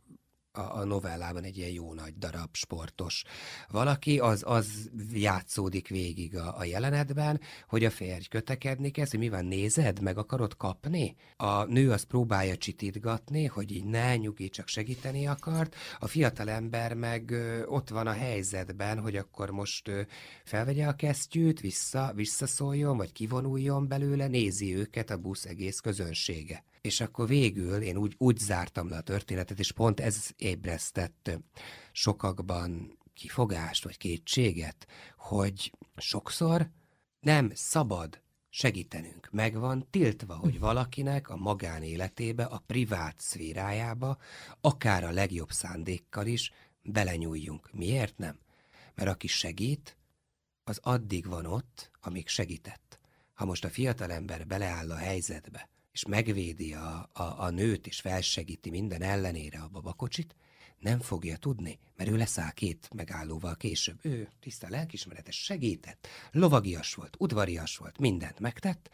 a, 0.59 0.83
novellában 0.83 1.43
egy 1.43 1.57
ilyen 1.57 1.71
jó 1.71 1.93
nagy 1.93 2.17
darab 2.17 2.49
sportos 2.55 3.23
valaki, 3.69 4.19
az, 4.19 4.43
az 4.45 4.89
játszódik 5.13 5.87
végig 5.87 6.37
a, 6.37 6.57
a 6.57 6.63
jelenetben, 6.63 7.41
hogy 7.67 7.85
a 7.85 7.89
férj 7.89 8.25
kötekedni 8.29 8.91
kezd, 8.91 9.11
hogy 9.11 9.19
mi 9.19 9.29
van, 9.29 9.45
nézed, 9.45 10.01
meg 10.01 10.17
akarod 10.17 10.57
kapni? 10.57 11.15
A 11.37 11.63
nő 11.63 11.91
azt 11.91 12.05
próbálja 12.05 12.57
csitítgatni, 12.57 13.45
hogy 13.45 13.71
így 13.71 13.85
ne, 13.85 14.15
nyugi, 14.15 14.49
csak 14.49 14.67
segíteni 14.67 15.27
akart, 15.27 15.75
a 15.99 16.07
fiatal 16.07 16.49
ember 16.49 16.93
meg 16.93 17.31
ö, 17.31 17.65
ott 17.65 17.89
van 17.89 18.07
a 18.07 18.11
helyzetben, 18.11 18.99
hogy 18.99 19.15
akkor 19.15 19.49
most 19.49 19.87
ö, 19.87 20.01
felvegye 20.43 20.87
a 20.87 20.95
kesztyűt, 20.95 21.59
vissza, 21.59 22.11
visszaszóljon, 22.15 22.97
vagy 22.97 23.11
kivonuljon 23.11 23.87
belőle, 23.87 24.27
nézi 24.27 24.75
őket 24.75 25.09
a 25.09 25.17
busz 25.17 25.45
egész 25.45 25.79
közönsége. 25.79 26.63
És 26.81 27.01
akkor 27.01 27.27
végül 27.27 27.81
én 27.81 27.97
úgy, 27.97 28.15
úgy 28.17 28.37
zártam 28.37 28.89
le 28.89 28.97
a 28.97 29.01
történetet, 29.01 29.59
és 29.59 29.71
pont 29.71 29.99
ez 29.99 30.29
ébresztett 30.35 31.31
sokakban 31.91 32.97
kifogást 33.13 33.83
vagy 33.83 33.97
kétséget, 33.97 34.87
hogy 35.17 35.73
sokszor 35.97 36.69
nem 37.19 37.51
szabad 37.53 38.21
segítenünk. 38.49 39.29
Meg 39.31 39.59
van 39.59 39.87
tiltva, 39.89 40.35
hogy 40.35 40.59
valakinek 40.59 41.29
a 41.29 41.35
magánéletébe, 41.35 42.43
a 42.43 42.63
privát 42.67 43.19
szférájába, 43.19 44.17
akár 44.61 45.03
a 45.03 45.11
legjobb 45.11 45.51
szándékkal 45.51 46.25
is 46.25 46.51
belenyúljunk. 46.81 47.71
Miért 47.71 48.17
nem? 48.17 48.39
Mert 48.95 49.09
aki 49.09 49.27
segít, 49.27 49.97
az 50.63 50.79
addig 50.81 51.27
van 51.27 51.45
ott, 51.45 51.91
amíg 52.01 52.27
segített. 52.27 52.99
Ha 53.33 53.45
most 53.45 53.65
a 53.65 53.69
fiatalember 53.69 54.47
beleáll 54.47 54.91
a 54.91 54.95
helyzetbe, 54.95 55.69
és 55.99 56.05
megvédi 56.05 56.73
a, 56.73 57.09
a, 57.13 57.23
a 57.23 57.49
nőt, 57.49 57.87
és 57.87 57.99
felsegíti 57.99 58.69
minden 58.69 59.01
ellenére 59.01 59.59
a 59.59 59.67
babakocsit, 59.67 60.35
nem 60.77 60.99
fogja 60.99 61.37
tudni, 61.37 61.79
mert 61.95 62.09
ő 62.09 62.17
leszáll 62.17 62.51
két 62.51 62.89
megállóval 62.93 63.55
később. 63.55 63.99
Ő 64.01 64.29
tiszta 64.39 64.69
lelkismeretes, 64.69 65.43
segített, 65.43 66.07
lovagias 66.31 66.93
volt, 66.93 67.15
udvarias 67.17 67.77
volt, 67.77 67.97
mindent 67.97 68.39
megtett, 68.39 68.89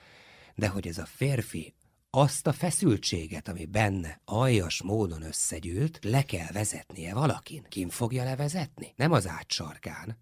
de 0.56 0.68
hogy 0.68 0.88
ez 0.88 0.98
a 0.98 1.06
férfi 1.06 1.74
azt 2.10 2.48
a 2.48 2.54
feszültséget, 2.54 3.48
ami 3.48 3.66
benne 3.66 4.22
aljas 4.26 4.82
módon 4.82 5.22
összegyűlt, 5.22 6.00
le 6.02 6.24
kell 6.24 6.52
vezetnie 6.52 7.14
valakin. 7.14 7.66
Kim 7.70 7.90
fogja 7.90 8.24
levezetni? 8.24 8.94
Nem 8.96 9.12
az 9.12 9.28
átsarkán, 9.28 10.18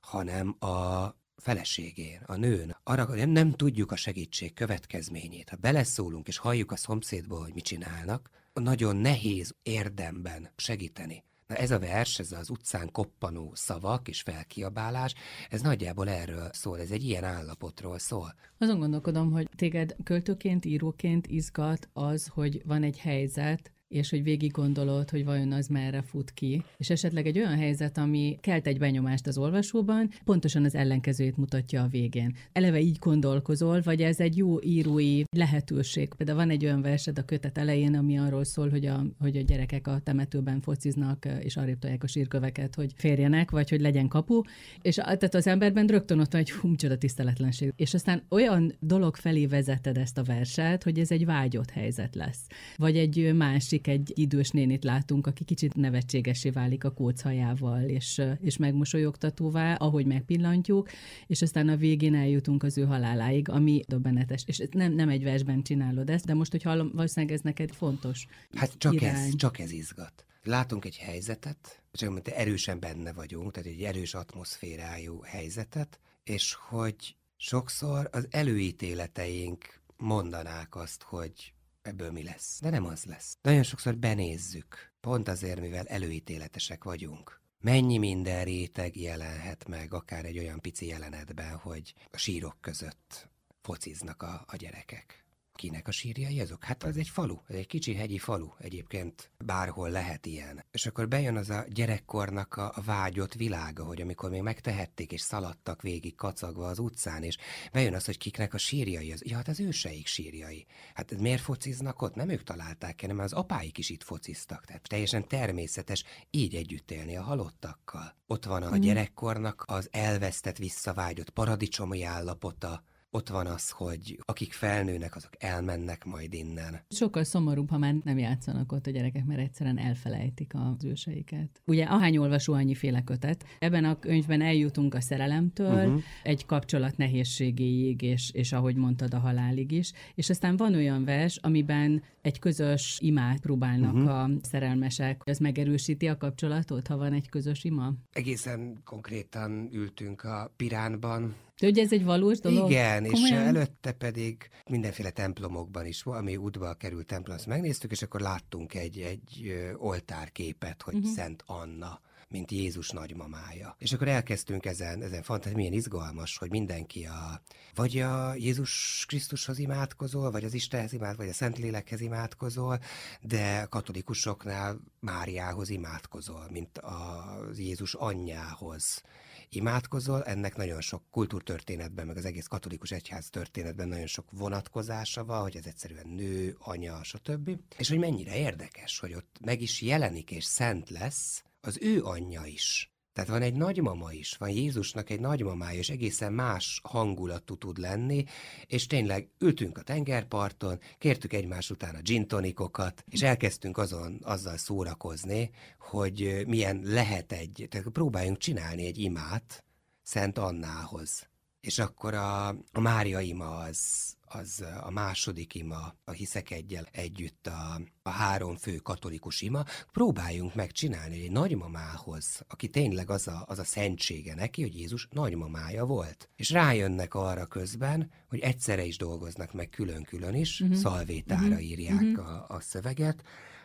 hanem 0.00 0.56
a 0.58 1.06
feleségén, 1.36 2.20
a 2.26 2.36
nőn, 2.36 2.76
arra 2.82 3.14
nem, 3.14 3.30
nem 3.30 3.52
tudjuk 3.52 3.92
a 3.92 3.96
segítség 3.96 4.54
következményét. 4.54 5.48
Ha 5.48 5.56
beleszólunk 5.56 6.28
és 6.28 6.38
halljuk 6.38 6.72
a 6.72 6.76
szomszédból, 6.76 7.40
hogy 7.42 7.54
mit 7.54 7.64
csinálnak, 7.64 8.30
nagyon 8.52 8.96
nehéz 8.96 9.54
érdemben 9.62 10.48
segíteni. 10.56 11.24
Na 11.46 11.54
ez 11.54 11.70
a 11.70 11.78
vers, 11.78 12.18
ez 12.18 12.32
az 12.32 12.50
utcán 12.50 12.90
koppanó 12.92 13.52
szavak 13.54 14.08
és 14.08 14.22
felkiabálás, 14.22 15.14
ez 15.50 15.60
nagyjából 15.60 16.08
erről 16.08 16.48
szól, 16.52 16.80
ez 16.80 16.90
egy 16.90 17.04
ilyen 17.04 17.24
állapotról 17.24 17.98
szól. 17.98 18.34
Azon 18.58 18.78
gondolkodom, 18.78 19.30
hogy 19.30 19.48
téged 19.56 19.96
költőként, 20.04 20.64
íróként 20.64 21.26
izgat 21.26 21.88
az, 21.92 22.26
hogy 22.26 22.62
van 22.64 22.82
egy 22.82 22.98
helyzet, 22.98 23.72
és 23.88 24.10
hogy 24.10 24.22
végig 24.22 24.50
gondolod, 24.50 25.10
hogy 25.10 25.24
vajon 25.24 25.52
az 25.52 25.66
merre 25.66 26.02
fut 26.02 26.30
ki, 26.30 26.62
és 26.76 26.90
esetleg 26.90 27.26
egy 27.26 27.38
olyan 27.38 27.56
helyzet, 27.56 27.98
ami 27.98 28.38
kelt 28.40 28.66
egy 28.66 28.78
benyomást 28.78 29.26
az 29.26 29.38
olvasóban, 29.38 30.10
pontosan 30.24 30.64
az 30.64 30.74
ellenkezőjét 30.74 31.36
mutatja 31.36 31.82
a 31.82 31.86
végén. 31.86 32.36
Eleve 32.52 32.80
így 32.80 32.98
gondolkozol, 32.98 33.80
vagy 33.80 34.02
ez 34.02 34.20
egy 34.20 34.36
jó 34.36 34.62
írói 34.62 35.22
lehetőség. 35.36 36.14
Például 36.14 36.38
van 36.38 36.50
egy 36.50 36.64
olyan 36.64 36.82
versed 36.82 37.18
a 37.18 37.24
kötet 37.24 37.58
elején, 37.58 37.94
ami 37.94 38.18
arról 38.18 38.44
szól, 38.44 38.70
hogy 38.70 38.86
a, 38.86 39.04
hogy 39.20 39.36
a 39.36 39.40
gyerekek 39.40 39.86
a 39.86 40.00
temetőben 40.04 40.60
fociznak, 40.60 41.28
és 41.40 41.56
arrébb 41.56 41.78
tolják 41.78 42.02
a 42.02 42.06
sírköveket, 42.06 42.74
hogy 42.74 42.92
férjenek, 42.96 43.50
vagy 43.50 43.70
hogy 43.70 43.80
legyen 43.80 44.08
kapu, 44.08 44.40
és 44.82 44.94
tehát 44.94 45.34
az 45.34 45.46
emberben 45.46 45.86
rögtön 45.86 46.20
ott 46.20 46.32
van 46.32 46.40
egy 46.40 46.50
hum, 46.50 46.76
csoda 46.76 46.98
tiszteletlenség. 46.98 47.72
És 47.76 47.94
aztán 47.94 48.22
olyan 48.28 48.74
dolog 48.80 49.16
felé 49.16 49.46
vezeted 49.46 49.96
ezt 49.96 50.18
a 50.18 50.22
verset, 50.22 50.82
hogy 50.82 50.98
ez 50.98 51.10
egy 51.10 51.24
vágyott 51.24 51.70
helyzet 51.70 52.14
lesz. 52.14 52.46
Vagy 52.76 52.96
egy 52.96 53.34
másik 53.34 53.75
másik 53.76 53.86
egy 53.86 54.18
idős 54.18 54.50
nénit 54.50 54.84
látunk, 54.84 55.26
aki 55.26 55.44
kicsit 55.44 55.74
nevetségesé 55.74 56.50
válik 56.50 56.84
a 56.84 56.90
kóchajával, 56.92 57.82
és, 57.82 58.22
és 58.40 58.56
megmosolyogtatóvá, 58.56 59.74
ahogy 59.74 60.06
megpillantjuk, 60.06 60.90
és 61.26 61.42
aztán 61.42 61.68
a 61.68 61.76
végén 61.76 62.14
eljutunk 62.14 62.62
az 62.62 62.78
ő 62.78 62.84
haláláig, 62.84 63.48
ami 63.48 63.82
dobbenetes. 63.88 64.42
És 64.46 64.62
nem, 64.70 64.92
nem 64.92 65.08
egy 65.08 65.22
versben 65.22 65.62
csinálod 65.62 66.10
ezt, 66.10 66.24
de 66.24 66.34
most, 66.34 66.50
hogy 66.50 66.62
hallom, 66.62 66.90
valószínűleg 66.94 67.34
ez 67.34 67.40
neked 67.42 67.72
fontos 67.72 68.26
Hát 68.54 68.72
csak 68.78 68.94
irány. 68.94 69.26
ez, 69.26 69.36
csak 69.36 69.58
ez 69.58 69.72
izgat. 69.72 70.24
Látunk 70.42 70.84
egy 70.84 70.96
helyzetet, 70.96 71.82
csak 71.92 72.28
erősen 72.28 72.80
benne 72.80 73.12
vagyunk, 73.12 73.52
tehát 73.52 73.68
egy 73.68 73.82
erős 73.82 74.14
atmoszférájú 74.14 75.20
helyzetet, 75.20 76.00
és 76.24 76.56
hogy 76.68 77.16
sokszor 77.36 78.08
az 78.12 78.26
előítéleteink 78.30 79.80
mondanák 79.96 80.76
azt, 80.76 81.02
hogy 81.02 81.54
ebből 81.86 82.10
mi 82.10 82.22
lesz. 82.22 82.60
De 82.60 82.70
nem 82.70 82.84
az 82.84 83.04
lesz. 83.04 83.38
Nagyon 83.42 83.62
sokszor 83.62 83.96
benézzük, 83.96 84.92
pont 85.00 85.28
azért, 85.28 85.60
mivel 85.60 85.86
előítéletesek 85.86 86.84
vagyunk. 86.84 87.40
Mennyi 87.60 87.98
minden 87.98 88.44
réteg 88.44 88.96
jelenhet 88.96 89.68
meg, 89.68 89.94
akár 89.94 90.24
egy 90.24 90.38
olyan 90.38 90.60
pici 90.60 90.86
jelenetben, 90.86 91.56
hogy 91.56 91.94
a 92.10 92.16
sírok 92.16 92.56
között 92.60 93.28
fociznak 93.62 94.22
a, 94.22 94.44
a 94.46 94.56
gyerekek. 94.56 95.25
Kinek 95.56 95.88
a 95.88 95.90
sírjai 95.90 96.40
azok? 96.40 96.64
Hát 96.64 96.82
az 96.82 96.96
egy 96.96 97.08
falu, 97.08 97.36
ez 97.48 97.54
egy 97.54 97.66
kicsi 97.66 97.94
hegyi 97.94 98.18
falu. 98.18 98.48
Egyébként 98.58 99.30
bárhol 99.44 99.90
lehet 99.90 100.26
ilyen. 100.26 100.64
És 100.70 100.86
akkor 100.86 101.08
bejön 101.08 101.36
az 101.36 101.50
a 101.50 101.64
gyerekkornak 101.68 102.56
a, 102.56 102.74
vágyott 102.84 103.34
világa, 103.34 103.84
hogy 103.84 104.00
amikor 104.00 104.30
még 104.30 104.42
megtehették 104.42 105.12
és 105.12 105.20
szaladtak 105.20 105.82
végig 105.82 106.14
kacagva 106.14 106.66
az 106.66 106.78
utcán, 106.78 107.22
és 107.22 107.36
bejön 107.72 107.94
az, 107.94 108.04
hogy 108.04 108.18
kiknek 108.18 108.54
a 108.54 108.58
sírjai 108.58 109.12
az. 109.12 109.22
Ja, 109.24 109.36
hát 109.36 109.48
az 109.48 109.60
őseik 109.60 110.06
sírjai. 110.06 110.66
Hát 110.94 111.18
miért 111.18 111.42
fociznak 111.42 112.02
ott? 112.02 112.14
Nem 112.14 112.28
ők 112.28 112.42
találták 112.42 113.00
hanem 113.00 113.18
az 113.18 113.32
apáik 113.32 113.78
is 113.78 113.90
itt 113.90 114.02
fociztak. 114.02 114.64
Tehát 114.64 114.88
teljesen 114.88 115.28
természetes 115.28 116.04
így 116.30 116.54
együtt 116.54 116.90
élni 116.90 117.16
a 117.16 117.22
halottakkal. 117.22 118.16
Ott 118.26 118.44
van 118.44 118.62
a 118.62 118.76
mm. 118.76 118.80
gyerekkornak 118.80 119.64
az 119.66 119.88
elvesztett, 119.90 120.56
visszavágyott 120.56 121.30
paradicsomi 121.30 122.02
állapota, 122.02 122.82
ott 123.16 123.28
van 123.28 123.46
az, 123.46 123.70
hogy 123.70 124.18
akik 124.24 124.52
felnőnek, 124.52 125.16
azok 125.16 125.30
elmennek 125.38 126.04
majd 126.04 126.34
innen. 126.34 126.80
Sokkal 126.88 127.24
szomorúbb, 127.24 127.70
ha 127.70 127.78
már 127.78 127.94
nem 128.04 128.18
játszanak 128.18 128.72
ott 128.72 128.86
a 128.86 128.90
gyerekek, 128.90 129.24
mert 129.24 129.40
egyszerűen 129.40 129.78
elfelejtik 129.78 130.52
az 130.54 130.84
őseiket. 130.84 131.62
Ugye 131.66 131.84
ahány 131.84 132.16
olvasó, 132.16 132.52
annyi 132.52 132.74
féle 132.74 133.02
kötet. 133.02 133.44
Ebben 133.58 133.84
a 133.84 133.98
könyvben 133.98 134.40
eljutunk 134.40 134.94
a 134.94 135.00
szerelemtől, 135.00 135.86
uh-huh. 135.86 136.02
egy 136.22 136.46
kapcsolat 136.46 136.96
nehézségéig, 136.96 138.02
és, 138.02 138.30
és 138.32 138.52
ahogy 138.52 138.76
mondtad, 138.76 139.14
a 139.14 139.18
halálig 139.18 139.72
is. 139.72 139.92
És 140.14 140.30
aztán 140.30 140.56
van 140.56 140.74
olyan 140.74 141.04
vers, 141.04 141.36
amiben 141.36 142.02
egy 142.22 142.38
közös 142.38 142.98
imát 143.00 143.40
próbálnak 143.40 143.94
uh-huh. 143.94 144.18
a 144.18 144.30
szerelmesek. 144.42 145.20
Ez 145.24 145.38
megerősíti 145.38 146.06
a 146.06 146.16
kapcsolatot, 146.16 146.86
ha 146.86 146.96
van 146.96 147.12
egy 147.12 147.28
közös 147.28 147.64
ima? 147.64 147.92
Egészen 148.12 148.80
konkrétan 148.84 149.68
ültünk 149.72 150.22
a 150.22 150.52
Piránban, 150.56 151.34
de 151.60 151.66
hogy 151.66 151.78
ez 151.78 151.92
egy 151.92 152.04
valós 152.04 152.38
dolog? 152.38 152.70
Igen, 152.70 153.04
Komolyan? 153.04 153.24
és 153.24 153.30
előtte 153.30 153.92
pedig 153.92 154.48
mindenféle 154.70 155.10
templomokban 155.10 155.86
is, 155.86 156.02
ami 156.04 156.36
útba 156.36 156.74
került 156.74 157.06
templom, 157.06 157.36
azt 157.36 157.46
megnéztük, 157.46 157.90
és 157.90 158.02
akkor 158.02 158.20
láttunk 158.20 158.74
egy, 158.74 158.98
egy 158.98 159.54
oltárképet, 159.76 160.82
hogy 160.82 160.94
uh-huh. 160.94 161.12
Szent 161.12 161.42
Anna 161.46 162.00
mint 162.28 162.50
Jézus 162.50 162.90
nagymamája. 162.90 163.76
És 163.78 163.92
akkor 163.92 164.08
elkezdtünk 164.08 164.66
ezen, 164.66 165.02
ezen 165.02 165.22
fantázni, 165.22 165.56
milyen 165.56 165.72
izgalmas, 165.72 166.36
hogy 166.36 166.50
mindenki 166.50 167.04
a, 167.04 167.42
vagy 167.74 167.98
a 167.98 168.34
Jézus 168.34 169.04
Krisztushoz 169.08 169.58
imádkozol, 169.58 170.30
vagy 170.30 170.44
az 170.44 170.54
Istenhez 170.54 170.92
imádkozol, 170.92 171.24
vagy 171.24 171.34
a 171.34 171.36
Szentlélekhez 171.36 172.00
imádkozol, 172.00 172.80
de 173.20 173.66
katolikusoknál 173.70 174.80
Máriához 175.00 175.68
imádkozol, 175.68 176.46
mint 176.50 176.78
a 176.78 177.24
Jézus 177.56 177.94
anyjához 177.94 179.02
imádkozol, 179.48 180.24
ennek 180.24 180.56
nagyon 180.56 180.80
sok 180.80 181.02
kultúrtörténetben, 181.10 182.06
meg 182.06 182.16
az 182.16 182.24
egész 182.24 182.46
katolikus 182.46 182.90
egyház 182.90 183.28
történetben 183.28 183.88
nagyon 183.88 184.06
sok 184.06 184.30
vonatkozása 184.30 185.24
van, 185.24 185.40
hogy 185.42 185.56
ez 185.56 185.66
egyszerűen 185.66 186.08
nő, 186.08 186.56
anya, 186.58 187.02
stb. 187.02 187.50
És 187.78 187.88
hogy 187.88 187.98
mennyire 187.98 188.36
érdekes, 188.36 188.98
hogy 188.98 189.14
ott 189.14 189.36
meg 189.44 189.60
is 189.60 189.82
jelenik 189.82 190.30
és 190.30 190.44
szent 190.44 190.90
lesz 190.90 191.44
az 191.66 191.78
ő 191.80 192.02
anyja 192.02 192.44
is. 192.44 192.90
Tehát 193.12 193.30
van 193.30 193.42
egy 193.42 193.54
nagymama 193.54 194.12
is, 194.12 194.36
van 194.36 194.48
Jézusnak 194.48 195.10
egy 195.10 195.20
nagymamája, 195.20 195.78
és 195.78 195.88
egészen 195.88 196.32
más 196.32 196.80
hangulatú 196.84 197.54
tud 197.54 197.78
lenni, 197.78 198.24
és 198.66 198.86
tényleg 198.86 199.28
ültünk 199.38 199.78
a 199.78 199.82
tengerparton, 199.82 200.78
kértük 200.98 201.32
egymás 201.32 201.70
után 201.70 201.94
a 201.94 202.00
gin 202.00 202.28
tonikokat, 202.28 203.04
és 203.08 203.22
elkezdtünk 203.22 203.78
azon 203.78 204.18
azzal 204.22 204.56
szórakozni, 204.56 205.50
hogy 205.78 206.44
milyen 206.46 206.80
lehet 206.84 207.32
egy, 207.32 207.66
tehát 207.70 207.88
próbáljunk 207.88 208.38
csinálni 208.38 208.86
egy 208.86 208.98
imát 208.98 209.64
Szent 210.02 210.38
Annához. 210.38 211.28
És 211.60 211.78
akkor 211.78 212.14
a, 212.14 212.48
a 212.48 212.80
Mária 212.80 213.20
ima 213.20 213.56
az, 213.56 214.15
az 214.28 214.64
a 214.80 214.90
második 214.90 215.54
ima, 215.54 215.94
a 216.04 216.10
hiszek 216.10 216.50
egyel 216.50 216.88
együtt 216.92 217.46
a, 217.46 217.80
a 218.02 218.10
három 218.10 218.56
fő 218.56 218.76
katolikus 218.76 219.40
ima, 219.40 219.64
próbáljunk 219.92 220.54
meg 220.54 220.72
csinálni 220.72 221.22
egy 221.22 221.30
nagymamához, 221.30 222.44
aki 222.48 222.68
tényleg 222.68 223.10
az 223.10 223.28
a, 223.28 223.44
az 223.46 223.58
a 223.58 223.64
szentsége 223.64 224.34
neki, 224.34 224.62
hogy 224.62 224.78
Jézus 224.78 225.08
nagymamája 225.10 225.84
volt. 225.84 226.28
És 226.36 226.50
rájönnek 226.50 227.14
arra 227.14 227.46
közben, 227.46 228.10
hogy 228.28 228.38
egyszerre 228.38 228.84
is 228.84 228.96
dolgoznak 228.96 229.52
meg 229.52 229.68
külön-külön 229.68 230.34
is, 230.34 230.60
uh-huh. 230.60 230.76
szalvétára 230.76 231.46
uh-huh. 231.46 231.64
írják 231.64 232.00
uh-huh. 232.00 232.28
A, 232.28 232.44
a 232.48 232.60
szöveget, 232.60 233.22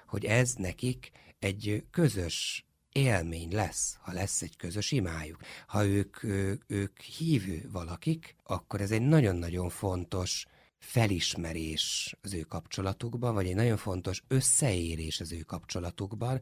hogy 0.08 0.26
ez 0.26 0.54
nekik 0.54 1.12
egy 1.40 1.86
közös 1.92 2.66
élmény 2.92 3.52
lesz, 3.52 3.98
ha 4.02 4.14
lesz 4.14 4.42
egy 4.42 4.58
közös 4.58 4.92
imájuk. 4.92 5.38
Ha 5.68 5.86
ők, 5.86 6.24
ők, 6.24 6.64
ők 6.68 7.02
hívő 7.02 7.70
valakik, 7.72 8.36
akkor 8.44 8.82
ez 8.82 8.92
egy 8.92 9.02
nagyon-nagyon 9.02 9.70
fontos 9.70 10.46
felismerés 10.82 12.16
az 12.22 12.34
ő 12.34 12.42
kapcsolatukban, 12.42 13.34
vagy 13.34 13.48
egy 13.48 13.56
nagyon 13.56 13.78
fontos 13.78 14.24
összeérés 14.28 15.20
az 15.20 15.32
ő 15.32 15.40
kapcsolatukban, 15.40 16.42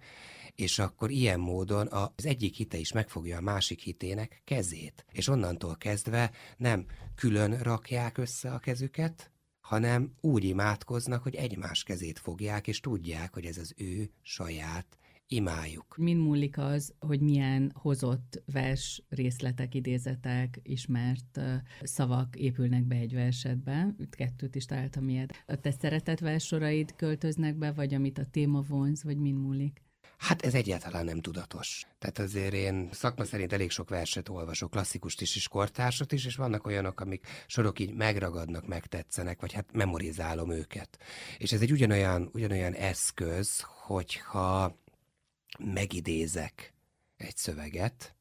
és 0.55 0.79
akkor 0.79 1.11
ilyen 1.11 1.39
módon 1.39 1.87
az 1.87 2.25
egyik 2.25 2.55
hite 2.55 2.77
is 2.77 2.91
megfogja 2.91 3.37
a 3.37 3.41
másik 3.41 3.79
hitének 3.79 4.41
kezét. 4.45 5.05
És 5.11 5.27
onnantól 5.27 5.75
kezdve 5.75 6.31
nem 6.57 6.85
külön 7.15 7.57
rakják 7.57 8.17
össze 8.17 8.51
a 8.53 8.59
kezüket, 8.59 9.31
hanem 9.61 10.13
úgy 10.21 10.43
imádkoznak, 10.43 11.23
hogy 11.23 11.35
egymás 11.35 11.83
kezét 11.83 12.19
fogják, 12.19 12.67
és 12.67 12.79
tudják, 12.79 13.33
hogy 13.33 13.45
ez 13.45 13.57
az 13.57 13.73
ő 13.77 14.11
saját 14.21 14.97
imáljuk. 15.31 15.97
Min 15.97 16.17
múlik 16.17 16.57
az, 16.57 16.93
hogy 16.99 17.21
milyen 17.21 17.71
hozott 17.75 18.41
vers 18.51 19.03
részletek, 19.09 19.75
idézetek, 19.75 20.59
ismert 20.63 21.39
szavak 21.81 22.35
épülnek 22.35 22.83
be 22.83 22.95
egy 22.95 23.13
versetbe? 23.13 23.95
Kettőt 24.09 24.55
is 24.55 24.65
találtam 24.65 25.09
ilyet. 25.09 25.43
A 25.47 25.55
te 25.55 25.71
szeretett 25.71 26.19
versoraid 26.19 26.95
költöznek 26.95 27.55
be, 27.55 27.71
vagy 27.71 27.93
amit 27.93 28.17
a 28.17 28.25
téma 28.31 28.61
vonz, 28.61 29.03
vagy 29.03 29.17
min 29.17 29.35
múlik? 29.35 29.81
Hát 30.17 30.41
ez 30.41 30.53
egyáltalán 30.53 31.05
nem 31.05 31.21
tudatos. 31.21 31.85
Tehát 31.99 32.19
azért 32.19 32.53
én 32.53 32.89
szakma 32.91 33.23
szerint 33.23 33.53
elég 33.53 33.69
sok 33.69 33.89
verset 33.89 34.29
olvasok, 34.29 34.71
klasszikust 34.71 35.21
is 35.21 35.35
és 35.35 35.47
kortársat 35.47 36.11
is, 36.11 36.25
és 36.25 36.35
vannak 36.35 36.67
olyanok, 36.67 36.99
amik 36.99 37.27
sorok 37.47 37.79
így 37.79 37.93
megragadnak, 37.93 38.67
megtetszenek, 38.67 39.41
vagy 39.41 39.53
hát 39.53 39.73
memorizálom 39.73 40.51
őket. 40.51 40.97
És 41.37 41.51
ez 41.51 41.61
egy 41.61 41.71
ugyanolyan, 41.71 42.29
ugyanolyan 42.33 42.73
eszköz, 42.73 43.65
hogyha 43.85 44.77
megidézek 45.57 46.73
egy 47.17 47.37
szöveget, 47.37 48.15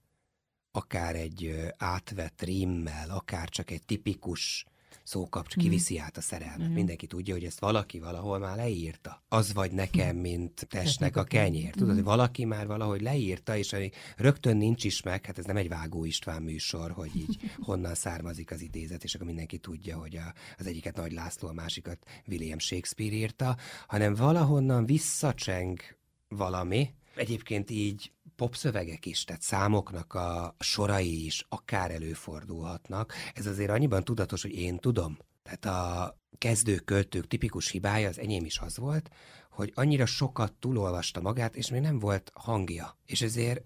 akár 0.70 1.16
egy 1.16 1.72
átvett 1.76 2.42
rímmel, 2.42 3.10
akár 3.10 3.48
csak 3.48 3.70
egy 3.70 3.82
tipikus 3.82 4.66
szókapcs 5.08 5.56
mm. 5.56 5.60
kiviszi 5.60 5.98
át 5.98 6.16
a 6.16 6.20
szerelmet. 6.20 6.68
Mm. 6.68 6.72
Mindenki 6.72 7.06
tudja, 7.06 7.34
hogy 7.34 7.44
ezt 7.44 7.60
valaki 7.60 7.98
valahol 7.98 8.38
már 8.38 8.56
leírta. 8.56 9.22
Az 9.28 9.52
vagy 9.52 9.72
nekem, 9.72 10.14
mhm. 10.14 10.18
mint 10.18 10.66
testnek 10.68 11.16
a 11.16 11.24
kenyér. 11.24 11.70
Tudod, 11.70 11.88
hogy 11.88 11.96
mhm. 11.96 12.06
valaki 12.06 12.44
már 12.44 12.66
valahogy 12.66 13.00
leírta, 13.00 13.56
és 13.56 13.76
rögtön 14.16 14.56
nincs 14.56 14.84
is 14.84 15.02
meg, 15.02 15.24
hát 15.24 15.38
ez 15.38 15.44
nem 15.44 15.56
egy 15.56 15.68
Vágó 15.68 16.04
István 16.04 16.42
műsor, 16.42 16.90
hogy 16.90 17.16
így 17.16 17.40
honnan 17.68 17.94
származik 17.94 18.50
az 18.50 18.60
idézet, 18.60 19.04
és 19.04 19.14
akkor 19.14 19.26
mindenki 19.26 19.58
tudja, 19.58 19.98
hogy 19.98 20.16
a, 20.16 20.34
az 20.58 20.66
egyiket 20.66 20.96
Nagy 20.96 21.12
László, 21.12 21.48
a 21.48 21.52
másikat 21.52 21.98
William 22.26 22.58
Shakespeare 22.58 23.14
írta, 23.14 23.56
hanem 23.86 24.14
valahonnan 24.14 24.86
visszacseng 24.86 25.80
valami, 26.28 26.90
Egyébként 27.18 27.70
így 27.70 28.12
popszövegek 28.36 29.06
is, 29.06 29.24
tehát 29.24 29.42
számoknak 29.42 30.14
a 30.14 30.54
sorai 30.58 31.24
is 31.24 31.44
akár 31.48 31.90
előfordulhatnak. 31.90 33.12
Ez 33.34 33.46
azért 33.46 33.70
annyiban 33.70 34.04
tudatos, 34.04 34.42
hogy 34.42 34.54
én 34.54 34.78
tudom. 34.78 35.18
Tehát 35.42 35.64
a 35.64 36.16
kezdő 36.38 36.76
költők 36.76 37.26
tipikus 37.26 37.70
hibája, 37.70 38.08
az 38.08 38.18
enyém 38.18 38.44
is 38.44 38.58
az 38.58 38.76
volt, 38.76 39.10
hogy 39.50 39.72
annyira 39.74 40.06
sokat 40.06 40.52
túlolvasta 40.52 41.20
magát, 41.20 41.56
és 41.56 41.70
még 41.70 41.80
nem 41.80 41.98
volt 41.98 42.30
hangja. 42.34 42.96
És 43.06 43.22
ezért 43.22 43.64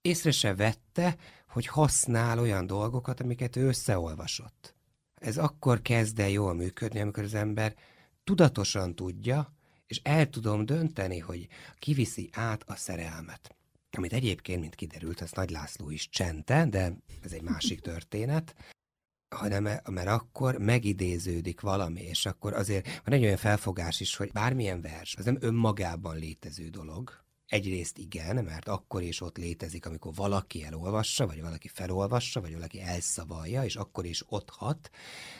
észre 0.00 0.30
se 0.30 0.54
vette, 0.54 1.16
hogy 1.48 1.66
használ 1.66 2.38
olyan 2.38 2.66
dolgokat, 2.66 3.20
amiket 3.20 3.56
ő 3.56 3.66
összeolvasott. 3.66 4.74
Ez 5.14 5.38
akkor 5.38 5.82
kezd 5.82 6.18
el 6.18 6.28
jól 6.28 6.54
működni, 6.54 7.00
amikor 7.00 7.22
az 7.22 7.34
ember 7.34 7.74
tudatosan 8.24 8.94
tudja, 8.94 9.52
és 9.92 10.00
el 10.02 10.30
tudom 10.30 10.66
dönteni, 10.66 11.18
hogy 11.18 11.48
kiviszi 11.78 12.28
át 12.32 12.62
a 12.66 12.76
szerelmet. 12.76 13.56
Amit 13.96 14.12
egyébként, 14.12 14.60
mint 14.60 14.74
kiderült, 14.74 15.20
az 15.20 15.32
Nagy 15.32 15.50
László 15.50 15.90
is 15.90 16.08
csente, 16.08 16.66
de 16.66 16.96
ez 17.22 17.32
egy 17.32 17.42
másik 17.42 17.80
történet 17.90 18.54
hanem 19.34 19.62
mert 19.90 20.08
akkor 20.08 20.58
megidéződik 20.58 21.60
valami, 21.60 22.00
és 22.00 22.26
akkor 22.26 22.52
azért 22.52 22.86
van 23.04 23.14
egy 23.14 23.22
olyan 23.22 23.36
felfogás 23.36 24.00
is, 24.00 24.16
hogy 24.16 24.32
bármilyen 24.32 24.80
vers, 24.80 25.14
az 25.16 25.24
nem 25.24 25.36
önmagában 25.40 26.16
létező 26.16 26.68
dolog, 26.68 27.20
Egyrészt 27.46 27.98
igen, 27.98 28.44
mert 28.44 28.68
akkor 28.68 29.02
is 29.02 29.20
ott 29.20 29.36
létezik, 29.36 29.86
amikor 29.86 30.14
valaki 30.14 30.64
elolvassa, 30.64 31.26
vagy 31.26 31.40
valaki 31.40 31.68
felolvassa, 31.68 32.40
vagy 32.40 32.52
valaki 32.52 32.80
elszavalja, 32.80 33.64
és 33.64 33.76
akkor 33.76 34.04
is 34.04 34.24
ott 34.28 34.50
hat, 34.50 34.90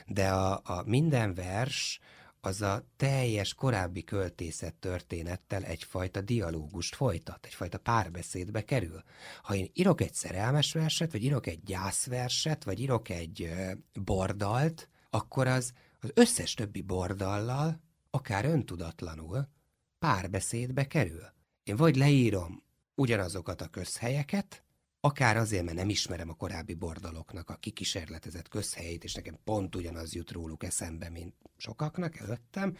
de 0.07 0.29
a, 0.29 0.61
a 0.65 0.83
minden 0.87 1.35
vers 1.35 2.01
az 2.45 2.63
a 2.63 2.87
teljes 2.97 3.55
korábbi 3.55 4.05
költészet 4.05 4.75
történettel 4.75 5.63
egyfajta 5.63 6.21
dialógust 6.21 6.95
folytat, 6.95 7.47
egyfajta 7.47 7.79
párbeszédbe 7.79 8.65
kerül. 8.65 9.03
Ha 9.43 9.55
én 9.55 9.71
írok 9.73 10.01
egy 10.01 10.15
szerelmes 10.15 10.73
verset, 10.73 11.13
vagy 11.13 11.25
írok 11.25 11.47
egy 11.47 11.63
gyászverset, 11.63 12.65
vagy 12.65 12.81
írok 12.81 13.09
egy 13.09 13.51
bordalt, 13.93 14.89
akkor 15.11 15.47
az 15.47 15.73
az 16.01 16.11
összes 16.15 16.55
többi 16.55 16.81
bordallal, 16.81 17.81
akár 18.11 18.45
öntudatlanul, 18.45 19.49
párbeszédbe 19.99 20.87
kerül. 20.87 21.25
Én 21.63 21.77
vagy 21.77 21.97
leírom 21.97 22.63
ugyanazokat 22.95 23.61
a 23.61 23.69
közhelyeket, 23.69 24.65
akár 25.05 25.37
azért, 25.37 25.65
mert 25.65 25.77
nem 25.77 25.88
ismerem 25.88 26.29
a 26.29 26.35
korábbi 26.35 26.75
bordaloknak 26.75 27.51
a 27.51 27.55
kikísérletezett 27.55 28.49
közhelyét, 28.49 29.05
és 29.05 29.15
nekem 29.15 29.38
pont 29.45 29.75
ugyanaz 29.77 30.15
jut 30.15 30.31
róluk 30.31 30.65
eszembe, 30.65 31.11
mint 31.11 31.35
sokaknak 31.57 32.19
előttem, 32.19 32.77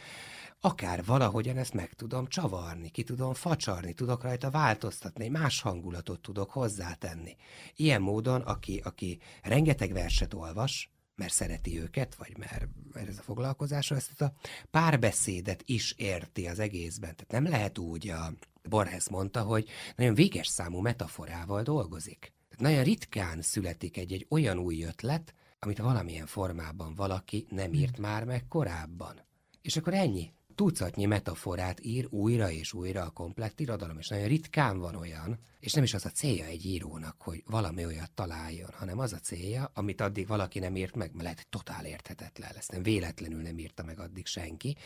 akár 0.61 1.05
valahogyan 1.05 1.57
ezt 1.57 1.73
meg 1.73 1.93
tudom 1.93 2.27
csavarni, 2.27 2.91
ki 2.91 3.03
tudom 3.03 3.35
facsarni, 3.35 3.93
tudok 3.93 4.23
rajta 4.23 4.51
változtatni, 4.51 5.29
más 5.29 5.61
hangulatot 5.61 6.21
tudok 6.21 6.51
hozzátenni. 6.51 7.37
Ilyen 7.77 8.03
módon, 8.03 8.41
aki, 8.41 8.81
aki 8.85 9.19
rengeteg 9.43 9.93
verset 9.93 10.35
olvas, 10.35 10.91
mert 11.23 11.35
szereti 11.35 11.81
őket, 11.81 12.15
vagy 12.15 12.37
mert, 12.37 12.69
mert 12.93 13.09
ez 13.09 13.19
a 13.19 13.23
foglalkozása, 13.23 13.95
ezt 13.95 14.21
a 14.21 14.33
párbeszédet 14.71 15.63
is 15.67 15.95
érti 15.97 16.47
az 16.47 16.59
egészben. 16.59 17.17
Tehát 17.17 17.45
nem 17.45 17.53
lehet 17.53 17.79
úgy 17.79 18.09
a 18.09 18.33
Borges 18.69 19.09
mondta, 19.09 19.43
hogy 19.43 19.69
nagyon 19.97 20.15
véges 20.15 20.47
számú 20.47 20.81
metaforával 20.81 21.63
dolgozik. 21.63 22.33
Nagyon 22.59 22.83
ritkán 22.83 23.43
születik 23.43 23.97
egy-egy 23.97 24.27
olyan 24.29 24.59
új 24.59 24.83
ötlet, 24.83 25.35
amit 25.59 25.79
valamilyen 25.79 26.27
formában 26.27 26.95
valaki 26.95 27.47
nem 27.49 27.73
írt 27.73 27.97
hmm. 27.97 28.05
már 28.05 28.25
meg 28.25 28.45
korábban. 28.49 29.21
És 29.63 29.77
akkor 29.77 29.95
ennyi. 29.95 30.33
Tucatnyi 30.55 31.05
metaforát 31.05 31.85
ír 31.85 32.07
újra 32.11 32.51
és 32.51 32.73
újra 32.73 33.03
a 33.03 33.11
komplett 33.11 33.61
irodalom, 33.61 33.99
és 33.99 34.09
nagyon 34.09 34.27
ritkán 34.27 34.79
van 34.79 34.95
olyan, 34.95 35.39
és 35.61 35.73
nem 35.73 35.85
is 35.85 35.95
az 35.95 36.05
a 36.07 36.11
célja 36.11 36.45
egy 36.45 36.67
írónak, 36.67 37.21
hogy 37.21 37.43
valami 37.47 37.85
olyat 37.85 38.11
találjon, 38.11 38.71
hanem 38.73 38.99
az 38.99 39.13
a 39.13 39.19
célja, 39.19 39.71
amit 39.75 40.01
addig 40.01 40.27
valaki 40.27 40.59
nem 40.59 40.77
írt 40.77 40.97
meg, 40.97 41.11
mert 41.11 41.23
lehet, 41.23 41.39
hogy 41.39 41.49
totál 41.49 41.87
érthetetlen 41.87 42.51
lesz, 42.55 42.69
nem 42.69 42.83
véletlenül 42.83 43.43
nem 43.43 43.59
írta 43.59 43.85
meg 43.85 44.01
addig 44.01 44.27
senki, 44.27 44.77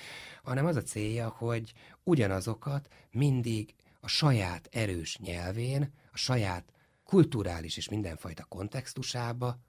hanem 0.43 0.67
az 0.67 0.77
a 0.77 0.83
célja, 0.83 1.29
hogy 1.29 1.73
ugyanazokat 2.05 2.89
mindig 3.11 3.75
a 4.01 4.09
saját 4.09 4.69
erős 4.73 5.19
nyelvén, 5.19 5.93
a 6.13 6.17
saját 6.17 6.73
kulturális 7.05 7.77
és 7.77 7.89
mindenfajta 7.89 8.45
kontextusába 8.45 9.61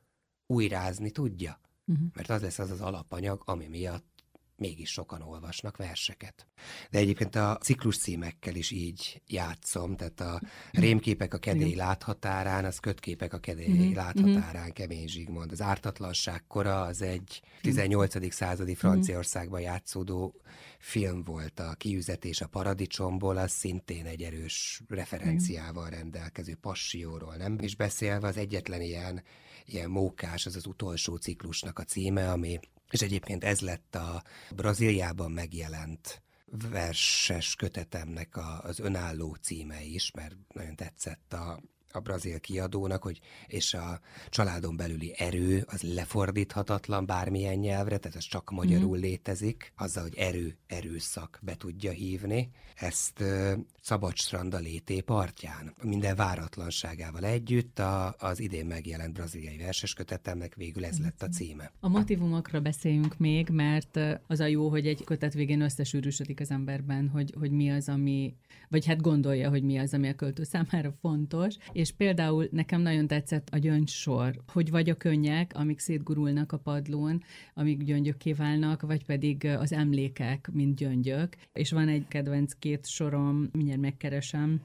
újrázni 0.45 1.11
tudja. 1.11 1.59
Uh-huh. 1.85 2.07
Mert 2.13 2.29
az 2.29 2.41
lesz 2.41 2.59
az 2.59 2.71
az 2.71 2.81
alapanyag, 2.81 3.41
ami 3.45 3.67
miatt 3.67 4.16
mégis 4.57 4.91
sokan 4.91 5.21
olvasnak 5.21 5.77
verseket. 5.77 6.47
De 6.89 6.99
egyébként 6.99 7.35
a 7.35 7.57
ciklus 7.61 7.97
címekkel 7.97 8.55
is 8.55 8.71
így 8.71 9.21
játszom, 9.27 9.95
tehát 9.95 10.19
a 10.19 10.41
rémképek 10.71 11.33
a 11.33 11.37
kedély 11.37 11.75
láthatárán, 11.75 12.65
az 12.65 12.79
kötképek 12.79 13.33
a 13.33 13.39
kedély 13.39 13.77
uh-huh. 13.77 13.93
láthatárán, 13.93 14.73
Kemény 14.73 15.07
Zsigmond. 15.07 15.51
Az 15.51 15.61
ártatlanság 15.61 16.43
kora 16.47 16.81
az 16.81 17.01
egy 17.01 17.41
18. 17.61 18.33
századi 18.33 18.75
Franciaországban 18.75 19.61
játszódó 19.61 20.41
film 20.79 21.23
volt, 21.23 21.59
a 21.59 21.73
kiüzetés 21.77 22.41
a 22.41 22.47
paradicsomból, 22.47 23.37
az 23.37 23.51
szintén 23.51 24.05
egy 24.05 24.21
erős 24.21 24.81
referenciával 24.87 25.89
rendelkező 25.89 26.55
passióról, 26.55 27.35
nem? 27.35 27.57
És 27.59 27.75
beszélve 27.75 28.27
az 28.27 28.37
egyetlen 28.37 28.81
ilyen, 28.81 29.23
ilyen 29.67 29.89
mókás, 29.89 30.45
az 30.45 30.55
az 30.55 30.65
utolsó 30.65 31.15
ciklusnak 31.15 31.79
a 31.79 31.83
címe, 31.83 32.31
ami 32.31 32.59
és 32.89 33.01
egyébként 33.01 33.43
ez 33.43 33.59
lett 33.59 33.95
a 33.95 34.23
Brazíliában 34.55 35.31
megjelent 35.31 36.21
verses 36.51 37.55
kötetemnek 37.55 38.35
a, 38.35 38.61
az 38.63 38.79
önálló 38.79 39.33
címe 39.33 39.83
is, 39.83 40.11
mert 40.11 40.35
nagyon 40.53 40.75
tetszett 40.75 41.33
a, 41.33 41.61
a 41.91 41.99
brazil 41.99 42.39
kiadónak, 42.39 43.03
hogy 43.03 43.19
és 43.47 43.73
a 43.73 43.99
családon 44.29 44.75
belüli 44.75 45.13
erő 45.17 45.65
az 45.67 45.81
lefordíthatatlan 45.81 47.05
bármilyen 47.05 47.57
nyelvre, 47.57 47.97
tehát 47.97 48.17
ez 48.17 48.23
csak 48.23 48.51
magyarul 48.51 48.97
mm. 48.97 49.01
létezik, 49.01 49.73
azzal, 49.75 50.03
hogy 50.03 50.15
erő, 50.15 50.57
erőszak 50.67 51.39
be 51.41 51.55
tudja 51.55 51.91
hívni. 51.91 52.49
Ezt 52.75 53.19
uh, 53.19 53.53
Szabadstranda 53.81 54.57
lété 54.57 54.99
partján, 54.99 55.73
minden 55.83 56.15
váratlanságával 56.15 57.23
együtt 57.23 57.79
a, 57.79 58.15
az 58.19 58.39
idén 58.39 58.65
megjelent 58.65 59.13
braziliai 59.13 59.57
verseskötetemnek 59.57 60.55
végül 60.55 60.85
ez 60.85 60.99
lett 60.99 61.21
a 61.21 61.27
címe. 61.27 61.71
A 61.79 61.87
motivumokra 61.89 62.59
beszéljünk 62.59 63.17
még, 63.17 63.49
mert 63.49 63.99
az 64.27 64.39
a 64.39 64.45
jó, 64.45 64.69
hogy 64.69 64.87
egy 64.87 65.03
kötet 65.03 65.33
végén 65.33 65.61
összesűrűsödik 65.61 66.39
az 66.39 66.51
emberben, 66.51 67.09
hogy, 67.09 67.33
hogy 67.39 67.51
mi 67.51 67.69
az, 67.69 67.89
ami, 67.89 68.35
vagy 68.69 68.85
hát 68.85 69.01
gondolja, 69.01 69.49
hogy 69.49 69.63
mi 69.63 69.77
az, 69.77 69.93
ami 69.93 70.07
a 70.07 70.15
költő 70.15 70.43
számára 70.43 70.93
fontos, 71.01 71.55
és 71.77 71.91
például 71.91 72.47
nekem 72.51 72.81
nagyon 72.81 73.07
tetszett 73.07 73.49
a 73.51 73.57
gyöngysor, 73.57 74.41
hogy 74.47 74.69
vagy 74.69 74.89
a 74.89 74.95
könnyek, 74.95 75.51
amik 75.55 75.79
szétgurulnak 75.79 76.51
a 76.51 76.57
padlón, 76.57 77.23
amik 77.53 77.83
gyöngyökké 77.83 78.33
válnak, 78.33 78.81
vagy 78.81 79.05
pedig 79.05 79.45
az 79.45 79.73
emlékek, 79.73 80.49
mint 80.53 80.75
gyöngyök. 80.75 81.35
És 81.53 81.71
van 81.71 81.87
egy 81.87 82.07
kedvenc 82.07 82.53
két 82.53 82.87
sorom, 82.87 83.49
mindjárt 83.51 83.81
megkeresem, 83.81 84.61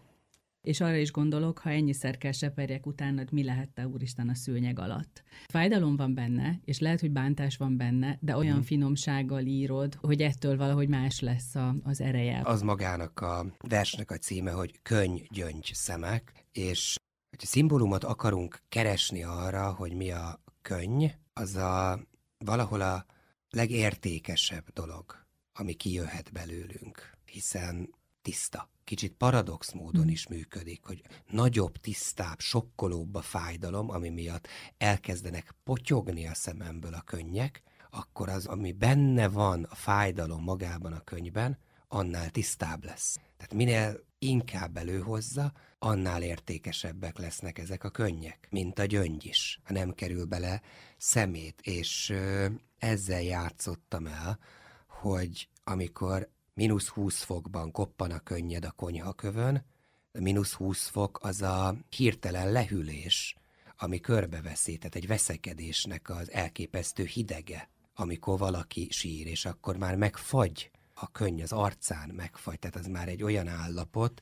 és 0.62 0.81
arra 0.81 0.96
is 0.96 1.11
gondolok, 1.11 1.59
ha 1.59 1.70
ennyiszer 1.70 2.18
kell 2.18 2.33
seperjek 2.33 2.87
utánad, 2.87 3.33
mi 3.33 3.44
lehette 3.44 3.88
úristen 3.88 4.29
a 4.29 4.35
szőnyeg 4.35 4.79
alatt. 4.79 5.22
Fájdalom 5.48 5.96
van 5.96 6.14
benne, 6.14 6.61
és 6.64 6.79
lehet, 6.79 7.01
hogy 7.01 7.11
bántás 7.11 7.57
van 7.57 7.77
benne, 7.77 8.18
de 8.20 8.37
olyan 8.37 8.59
mm. 8.59 8.61
finomsággal 8.61 9.44
írod, 9.44 9.94
hogy 9.94 10.22
ettől 10.22 10.57
valahogy 10.57 10.88
más 10.88 11.20
lesz 11.20 11.55
a, 11.55 11.77
az 11.83 12.01
ereje. 12.01 12.40
Az 12.44 12.62
magának 12.62 13.20
a 13.20 13.46
versnek 13.68 14.11
a 14.11 14.16
címe, 14.16 14.51
hogy 14.51 14.83
Könyv, 14.83 15.20
gyöngy, 15.31 15.70
szemek, 15.75 16.33
és 16.53 16.96
hogyha 17.33 17.47
szimbólumot 17.47 18.05
akarunk 18.05 18.62
keresni 18.68 19.23
arra, 19.23 19.73
hogy 19.73 19.92
mi 19.92 20.11
a 20.11 20.40
könny, 20.62 21.07
az 21.33 21.55
a 21.55 22.01
valahol 22.38 22.81
a 22.81 23.07
legértékesebb 23.51 24.68
dolog, 24.73 25.25
ami 25.53 25.75
kijöhet 25.75 26.33
belőlünk, 26.33 27.16
hiszen 27.25 27.95
tiszta. 28.23 28.71
Kicsit 28.85 29.12
paradox 29.12 29.73
módon 29.73 30.09
is 30.09 30.27
működik, 30.27 30.85
hogy 30.85 31.03
nagyobb, 31.31 31.77
tisztább, 31.77 32.40
sokkolóbb 32.40 33.14
a 33.14 33.23
fájdalom, 33.23 33.90
ami 33.90 34.09
miatt 34.09 34.49
elkezdenek 34.79 35.55
potyogni 35.64 36.27
a 36.27 36.35
szememből 36.35 36.95
a 36.95 37.03
könnyek, 37.03 37.62
akkor 37.90 38.29
az, 38.29 38.47
ami 38.47 38.73
benne 38.73 39.29
van 39.29 39.62
a 39.62 39.75
fájdalom 39.75 40.42
magában 40.42 40.92
a 40.92 41.05
könyvben, 41.05 41.59
annál 41.88 42.31
tisztább 42.31 42.85
lesz. 42.85 43.14
Tehát 43.37 43.55
minél 43.55 44.01
inkább 44.18 44.77
előhozza, 44.77 45.53
annál 45.85 46.23
értékesebbek 46.23 47.18
lesznek 47.18 47.59
ezek 47.59 47.85
a 47.85 47.90
könnyek, 47.90 48.47
mint 48.51 48.79
a 48.79 48.85
gyöngy 48.85 49.25
is, 49.25 49.61
ha 49.64 49.73
nem 49.73 49.92
kerül 49.92 50.25
bele 50.25 50.62
szemét. 50.97 51.61
És 51.62 52.11
ö, 52.11 52.47
ezzel 52.79 53.23
játszottam 53.23 54.07
el, 54.07 54.38
hogy 54.87 55.49
amikor 55.64 56.29
mínusz 56.55 56.88
20 56.88 57.23
fokban 57.23 57.71
koppan 57.71 58.11
a 58.11 58.18
könnyed 58.18 58.64
a 58.64 58.71
konyhakövön, 58.71 59.64
a 60.12 60.21
mínusz 60.21 60.53
20 60.53 60.88
fok 60.88 61.18
az 61.23 61.42
a 61.42 61.77
hirtelen 61.88 62.53
lehűlés, 62.53 63.37
ami 63.77 64.01
körbeveszi, 64.01 64.79
tehát 64.79 64.95
egy 64.95 65.07
veszekedésnek 65.07 66.11
az 66.11 66.31
elképesztő 66.31 67.05
hidege, 67.05 67.68
amikor 67.95 68.38
valaki 68.38 68.88
sír, 68.90 69.27
és 69.27 69.45
akkor 69.45 69.77
már 69.77 69.97
megfagy 69.97 70.71
a 70.95 71.11
könny 71.11 71.42
az 71.42 71.53
arcán 71.53 72.09
megfagy, 72.09 72.59
tehát 72.59 72.77
az 72.77 72.87
már 72.87 73.09
egy 73.09 73.23
olyan 73.23 73.49
állapot, 73.49 74.21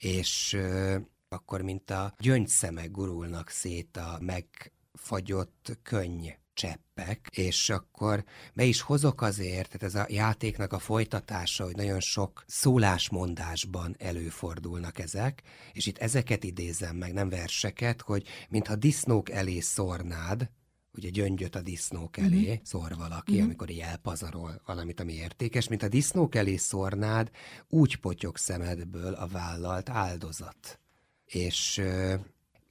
és 0.00 0.58
akkor 1.28 1.62
mint 1.62 1.90
a 1.90 2.14
gyöngyszemek 2.18 2.90
gurulnak 2.90 3.48
szét 3.48 3.96
a 3.96 4.18
megfagyott 4.20 5.78
könny 5.82 6.28
cseppek, 6.52 7.26
és 7.30 7.70
akkor 7.70 8.24
be 8.54 8.64
is 8.64 8.80
hozok 8.80 9.22
azért, 9.22 9.66
tehát 9.66 9.82
ez 9.82 9.94
a 9.94 10.06
játéknak 10.08 10.72
a 10.72 10.78
folytatása, 10.78 11.64
hogy 11.64 11.76
nagyon 11.76 12.00
sok 12.00 12.44
szólásmondásban 12.46 13.94
előfordulnak 13.98 14.98
ezek, 14.98 15.42
és 15.72 15.86
itt 15.86 15.98
ezeket 15.98 16.44
idézem 16.44 16.96
meg, 16.96 17.12
nem 17.12 17.28
verseket, 17.28 18.00
hogy 18.00 18.26
mintha 18.48 18.76
disznók 18.76 19.30
elé 19.30 19.60
szornád 19.60 20.50
ugye 20.92 21.10
gyöngyöt 21.10 21.54
a 21.54 21.60
disznók 21.60 22.16
elé 22.16 22.40
uh-huh. 22.40 22.64
szor 22.64 22.96
valaki, 22.96 23.32
uh-huh. 23.32 23.46
amikor 23.46 23.70
így 23.70 23.78
elpazarol 23.78 24.62
valamit, 24.66 25.00
ami 25.00 25.12
értékes, 25.12 25.68
mint 25.68 25.82
a 25.82 25.88
disznók 25.88 26.34
elé 26.34 26.56
szornád, 26.56 27.30
úgy 27.68 27.96
potyog 27.96 28.36
szemedből 28.36 29.12
a 29.12 29.26
vállalt 29.26 29.88
áldozat. 29.88 30.80
És 31.24 31.78
uh, 31.78 32.14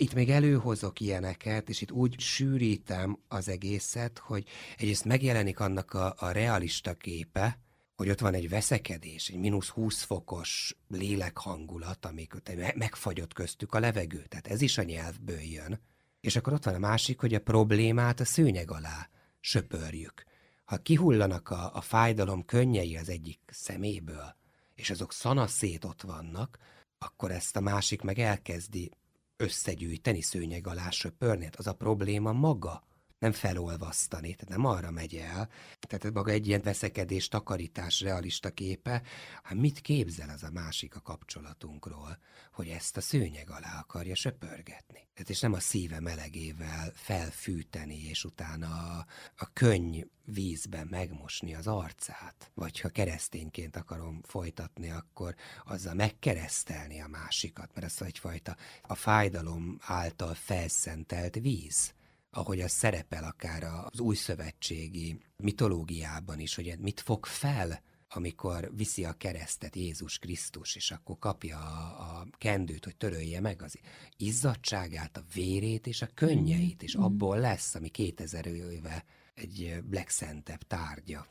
itt 0.01 0.13
még 0.13 0.29
előhozok 0.29 0.99
ilyeneket, 0.99 1.69
és 1.69 1.81
itt 1.81 1.91
úgy 1.91 2.19
sűrítem 2.19 3.19
az 3.27 3.47
egészet, 3.47 4.17
hogy 4.17 4.45
egyrészt 4.77 5.05
megjelenik 5.05 5.59
annak 5.59 5.93
a, 5.93 6.15
a 6.17 6.31
realista 6.31 6.93
képe, 6.93 7.59
hogy 7.95 8.09
ott 8.09 8.19
van 8.19 8.33
egy 8.33 8.49
veszekedés, 8.49 9.27
egy 9.27 9.39
mínusz 9.39 9.67
20 9.67 10.03
fokos 10.03 10.77
lélekhangulat, 10.87 12.05
amik 12.05 12.33
megfagyott 12.75 13.33
köztük 13.33 13.73
a 13.73 13.79
levegő. 13.79 14.25
Tehát 14.27 14.47
ez 14.47 14.61
is 14.61 14.77
a 14.77 14.83
nyelvből 14.83 15.41
jön. 15.41 15.79
És 16.21 16.35
akkor 16.35 16.53
ott 16.53 16.63
van 16.63 16.73
a 16.73 16.79
másik, 16.79 17.19
hogy 17.19 17.33
a 17.33 17.39
problémát 17.39 18.19
a 18.19 18.25
szőnyeg 18.25 18.71
alá 18.71 19.09
söpörjük. 19.39 20.23
Ha 20.65 20.77
kihullanak 20.77 21.49
a, 21.49 21.75
a 21.75 21.81
fájdalom 21.81 22.45
könnyei 22.45 22.97
az 22.97 23.09
egyik 23.09 23.39
szeméből, 23.47 24.35
és 24.75 24.89
azok 24.89 25.13
szanaszét 25.13 25.85
ott 25.85 26.01
vannak, 26.01 26.57
akkor 26.97 27.31
ezt 27.31 27.55
a 27.55 27.59
másik 27.59 28.01
meg 28.01 28.19
elkezdi 28.19 28.91
összegyűjteni, 29.37 30.21
szőnyeg 30.21 30.67
alá 30.67 30.89
söpörni. 30.89 31.43
Hát 31.43 31.55
az 31.55 31.67
a 31.67 31.73
probléma 31.73 32.31
maga, 32.31 32.83
nem 33.19 33.31
felolvasztani, 33.31 34.33
tehát 34.33 34.49
nem 34.49 34.65
arra 34.65 34.91
megy 34.91 35.15
el. 35.15 35.49
Tehát 35.79 36.13
maga 36.13 36.31
egy 36.31 36.47
ilyen 36.47 36.61
veszekedés, 36.61 37.27
takarítás, 37.27 38.01
realista 38.01 38.49
képe, 38.49 39.01
hát 39.43 39.57
mit 39.57 39.81
képzel 39.81 40.29
az 40.29 40.43
a 40.43 40.51
másik 40.51 40.95
a 40.95 41.01
kapcsolatunkról, 41.01 42.17
hogy 42.53 42.67
ezt 42.67 42.97
a 42.97 43.01
szőnyeg 43.01 43.49
alá 43.49 43.79
akarja 43.79 44.15
söpörgetni. 44.15 45.07
Tehát 45.13 45.29
és 45.29 45.39
nem 45.39 45.53
a 45.53 45.59
szíve 45.59 45.99
melegével 45.99 46.91
felfűteni, 46.93 48.03
és 48.09 48.23
utána 48.23 48.67
a, 48.67 49.05
a 49.37 49.53
könny 49.53 50.01
vízben 50.25 50.87
megmosni 50.87 51.55
az 51.55 51.67
arcát. 51.67 52.51
Vagy 52.53 52.79
ha 52.79 52.89
keresztényként 52.89 53.75
akarom 53.75 54.21
folytatni, 54.23 54.89
akkor 54.89 55.35
azzal 55.65 55.93
megkeresztelni 55.93 57.01
a 57.01 57.07
másikat, 57.07 57.69
mert 57.73 57.85
ez 57.85 58.01
egyfajta 58.01 58.55
a 58.81 58.95
fájdalom 58.95 59.77
által 59.81 60.33
felszentelt 60.33 61.35
víz 61.35 61.93
ahogy 62.31 62.61
az 62.61 62.71
szerepel 62.71 63.23
akár 63.23 63.63
az 63.63 63.99
új 63.99 64.15
szövetségi 64.15 65.19
mitológiában 65.37 66.39
is, 66.39 66.55
hogy 66.55 66.75
mit 66.79 66.99
fog 66.99 67.25
fel, 67.25 67.81
amikor 68.09 68.71
viszi 68.75 69.05
a 69.05 69.13
keresztet 69.13 69.75
Jézus 69.75 70.19
Krisztus, 70.19 70.75
és 70.75 70.91
akkor 70.91 71.19
kapja 71.19 71.57
a, 71.57 72.19
a 72.19 72.27
kendőt, 72.37 72.83
hogy 72.83 72.95
törölje 72.95 73.39
meg 73.39 73.61
az 73.61 73.79
izzadságát, 74.17 75.17
a 75.17 75.23
vérét 75.33 75.87
és 75.87 76.01
a 76.01 76.09
könnyeit, 76.13 76.83
és 76.83 76.95
abból 76.95 77.39
lesz, 77.39 77.75
ami 77.75 77.89
2000 77.89 78.45
éve 78.45 79.05
egy 79.33 79.83
legszentebb 79.91 80.61
tárgya. 80.63 81.27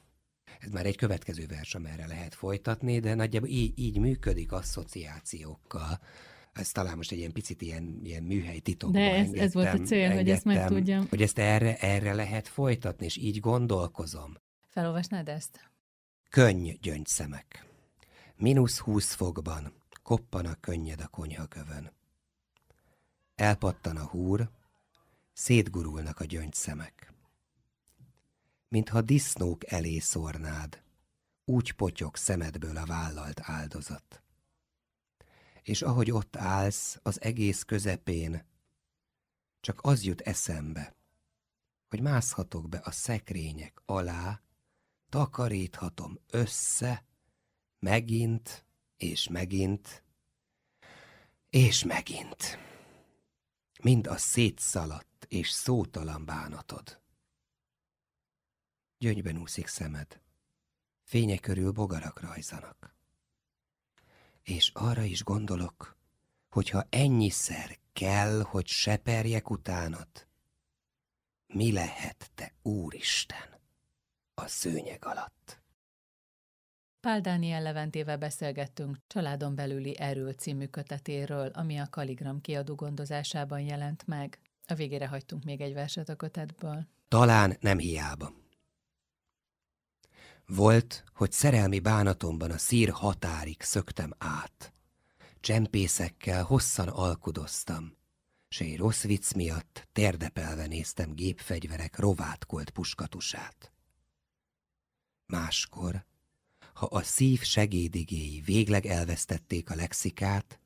Ez 0.61 0.71
már 0.71 0.87
egy 0.87 0.97
következő 0.97 1.47
vers, 1.47 1.75
amerre 1.75 2.07
lehet 2.07 2.35
folytatni, 2.35 2.99
de 3.01 3.15
nagyjából 3.15 3.49
így, 3.49 3.79
így 3.79 3.99
működik 3.99 4.53
asszociációkkal 4.53 6.01
ez 6.53 6.71
talán 6.71 6.97
most 6.97 7.13
egy 7.13 7.19
ilyen 7.19 7.33
picit 7.33 7.63
ilyen, 7.63 8.01
ilyen 8.03 8.23
műhely 8.23 8.59
titokban 8.59 9.03
De 9.03 9.11
ez, 9.11 9.19
engedtem, 9.19 9.45
ez 9.45 9.55
volt 9.55 9.73
a 9.73 9.79
cél, 9.79 10.15
hogy 10.15 10.31
ezt 10.31 10.45
megtudjam. 10.45 11.07
Hogy 11.09 11.23
ezt 11.23 11.39
erre, 11.39 11.77
erre 11.77 12.15
lehet 12.15 12.49
folytatni, 12.49 13.05
és 13.05 13.17
így 13.17 13.41
gondolkozom. 13.41 14.37
Felolvasnád 14.67 15.29
ezt? 15.29 15.71
Könny 16.31 16.71
gyöngyszemek. 16.81 17.67
Minusz 18.37 18.79
húsz 18.79 19.13
fokban 19.13 19.73
koppan 20.03 20.47
a 20.47 20.55
könnyed 20.55 21.01
a 21.01 21.09
konyhakövön. 21.09 21.93
Elpattan 23.35 23.97
a 23.97 24.05
húr, 24.05 24.51
szétgurulnak 25.33 26.21
a 26.21 26.25
gyöngyszemek. 26.25 27.13
Mintha 28.69 29.03
disznók 29.03 29.73
elé 29.73 29.99
szórnád, 29.99 30.83
úgy 31.45 31.73
potyog 31.73 32.17
szemedből 32.17 32.77
a 32.77 32.87
vállalt 32.87 33.41
áldozat 33.43 34.23
és 35.69 35.83
ahogy 35.83 36.11
ott 36.11 36.37
állsz 36.37 36.99
az 37.03 37.23
egész 37.23 37.63
közepén, 37.63 38.47
csak 39.61 39.81
az 39.83 40.03
jut 40.03 40.21
eszembe, 40.21 40.97
hogy 41.89 42.01
mászhatok 42.01 42.69
be 42.69 42.79
a 42.79 42.91
szekrények 42.91 43.83
alá, 43.85 44.43
takaríthatom 45.09 46.19
össze, 46.31 47.05
megint, 47.79 48.67
és 48.97 49.29
megint, 49.29 50.05
és 51.51 51.85
megint. 51.85 52.59
Mind 53.83 54.07
a 54.07 54.17
szétszaladt 54.17 55.27
és 55.29 55.51
szótalan 55.51 56.25
bánatod. 56.25 57.01
Gyöngyben 58.99 59.37
úszik 59.37 59.67
szemed, 59.67 60.21
fénye 61.03 61.39
körül 61.39 61.73
bogarak 61.73 62.21
rajzanak 62.21 62.98
és 64.49 64.71
arra 64.75 65.03
is 65.03 65.25
gondolok, 65.25 65.97
hogyha 66.49 66.87
ennyiszer 66.91 67.79
kell, 67.93 68.43
hogy 68.43 68.67
seperjek 68.67 69.51
utánat, 69.51 70.29
mi 71.47 71.73
lehet 71.73 72.31
te, 72.35 72.53
Úristen, 72.63 73.61
a 74.35 74.47
szőnyeg 74.47 75.05
alatt? 75.05 75.63
Pál 77.01 77.21
Dániel 77.21 77.63
Leventével 77.63 78.19
beszélgettünk 78.19 78.97
Családon 79.07 79.55
belüli 79.55 79.99
erő 79.99 80.31
című 80.31 80.67
kötetéről, 80.67 81.47
ami 81.47 81.79
a 81.79 81.89
Kaligram 81.91 82.41
kiadó 82.41 82.75
gondozásában 82.75 83.61
jelent 83.61 84.07
meg. 84.07 84.39
A 84.67 84.75
végére 84.75 85.07
hagytunk 85.07 85.45
még 85.45 85.61
egy 85.61 85.73
verset 85.73 86.09
a 86.09 86.17
kötetből. 86.17 86.87
Talán 87.09 87.57
nem 87.61 87.79
hiába. 87.79 88.33
Volt, 90.55 91.05
hogy 91.15 91.33
szerelmi 91.33 91.79
bánatomban 91.79 92.51
a 92.51 92.59
szír 92.59 92.91
határig 92.91 93.63
szöktem 93.63 94.13
át. 94.19 94.73
Csempészekkel 95.41 96.45
hosszan 96.45 96.89
alkudoztam, 96.89 97.97
s 98.49 98.61
egy 98.61 98.77
rossz 98.77 99.03
vicc 99.03 99.33
miatt 99.33 99.89
térdepelve 99.93 100.67
néztem 100.67 101.15
gépfegyverek 101.15 101.99
rovátkolt 101.99 102.71
puskatusát. 102.71 103.73
Máskor, 105.27 106.05
ha 106.73 106.87
a 106.87 107.03
szív 107.03 107.43
segédigéi 107.43 108.41
végleg 108.41 108.87
elvesztették 108.87 109.71
a 109.71 109.75
lexikát, 109.75 110.61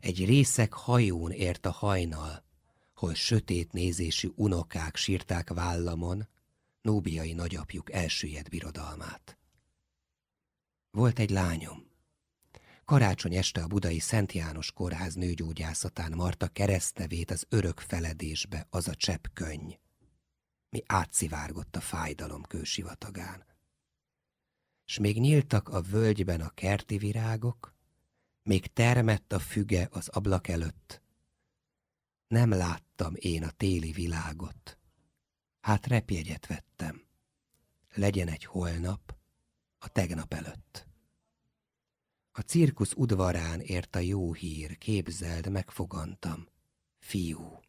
egy 0.00 0.24
részek 0.24 0.72
hajón 0.72 1.30
ért 1.30 1.66
a 1.66 1.70
hajnal, 1.70 2.44
hol 2.94 3.14
sötét 3.14 3.72
nézésű 3.72 4.30
unokák 4.34 4.96
sírták 4.96 5.50
vállamon, 5.50 6.28
nóbiai 6.84 7.32
nagyapjuk 7.32 7.92
elsüllyedt 7.92 8.48
birodalmát. 8.48 9.38
Volt 10.90 11.18
egy 11.18 11.30
lányom. 11.30 11.92
Karácsony 12.84 13.34
este 13.34 13.62
a 13.62 13.66
budai 13.66 13.98
Szent 13.98 14.32
János 14.32 14.72
kórház 14.72 15.14
nőgyógyászatán 15.14 16.12
marta 16.12 16.48
keresztevét 16.48 17.30
az 17.30 17.46
örök 17.48 17.80
feledésbe 17.80 18.66
az 18.70 18.88
a 18.88 18.94
csepp 18.94 19.24
könny, 19.32 19.72
mi 20.68 20.82
átszivárgott 20.86 21.76
a 21.76 21.80
fájdalom 21.80 22.42
kősivatagán. 22.42 23.44
S 24.84 24.98
még 24.98 25.20
nyíltak 25.20 25.68
a 25.68 25.80
völgyben 25.80 26.40
a 26.40 26.50
kerti 26.50 26.98
virágok, 26.98 27.74
még 28.42 28.72
termett 28.72 29.32
a 29.32 29.38
füge 29.38 29.88
az 29.90 30.08
ablak 30.08 30.48
előtt. 30.48 31.02
Nem 32.26 32.50
láttam 32.50 33.14
én 33.16 33.42
a 33.44 33.50
téli 33.50 33.92
világot, 33.92 34.78
Hát 35.64 35.86
repjegyet 35.86 36.46
vettem. 36.46 37.02
Legyen 37.94 38.28
egy 38.28 38.44
holnap, 38.44 39.16
a 39.78 39.88
tegnap 39.88 40.34
előtt. 40.34 40.86
A 42.32 42.40
cirkusz 42.40 42.92
udvarán 42.96 43.60
ért 43.60 43.96
a 43.96 43.98
jó 43.98 44.32
hír, 44.32 44.78
képzeld, 44.78 45.48
megfogantam. 45.50 46.46
Fiú. 46.98 47.60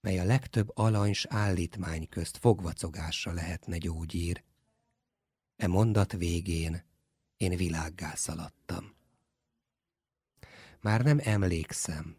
Mely 0.00 0.18
a 0.18 0.24
legtöbb 0.24 0.70
alanys 0.74 1.24
állítmány 1.24 2.08
közt 2.08 2.36
fogvacogásra 2.36 3.32
lehetne 3.32 3.78
gyógyír. 3.78 4.44
E 5.56 5.66
mondat 5.66 6.12
végén 6.12 6.84
én 7.36 7.56
világgá 7.56 8.14
szaladtam. 8.14 8.94
Már 10.80 11.02
nem 11.02 11.20
emlékszem, 11.22 12.16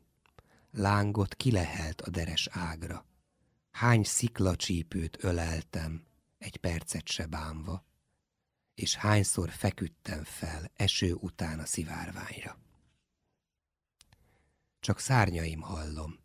lángot 0.71 1.35
kilehelt 1.35 2.01
a 2.01 2.09
deres 2.09 2.47
ágra 2.51 3.09
hány 3.71 4.03
sziklacsípőt 4.03 5.23
öleltem, 5.23 6.03
egy 6.37 6.57
percet 6.57 7.07
se 7.07 7.25
bánva, 7.25 7.85
és 8.75 8.95
hányszor 8.95 9.49
feküdtem 9.49 10.23
fel 10.23 10.71
eső 10.75 11.13
után 11.13 11.59
a 11.59 11.65
szivárványra. 11.65 12.57
Csak 14.79 14.99
szárnyaim 14.99 15.61
hallom, 15.61 16.19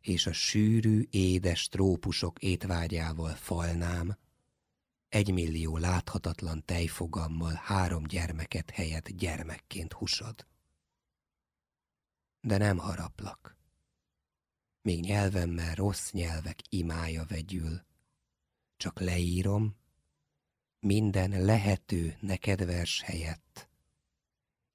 és 0.00 0.26
a 0.26 0.32
sűrű, 0.32 1.06
édes 1.10 1.68
trópusok 1.68 2.38
étvágyával 2.38 3.34
falnám, 3.34 4.18
egymillió 5.08 5.76
láthatatlan 5.76 6.64
tejfogammal 6.64 7.60
három 7.64 8.04
gyermeket 8.04 8.70
helyett 8.70 9.08
gyermekként 9.08 9.92
husod. 9.92 10.46
De 12.40 12.56
nem 12.56 12.78
haraplak 12.78 13.57
még 14.82 15.00
nyelvemmel 15.00 15.74
rossz 15.74 16.10
nyelvek 16.10 16.60
imája 16.68 17.24
vegyül. 17.28 17.84
Csak 18.76 19.00
leírom, 19.00 19.76
minden 20.80 21.44
lehető 21.44 22.16
neked 22.20 22.64
vers 22.64 23.02
helyett. 23.02 23.68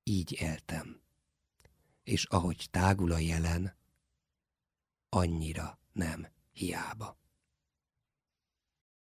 Így 0.04 0.32
éltem. 0.32 1.02
És 2.04 2.26
ahogy 2.26 2.68
tágul 2.72 3.12
a 3.12 3.18
jelen, 3.18 3.76
annyira 5.10 5.80
nem 5.92 6.28
hiába. 6.52 7.23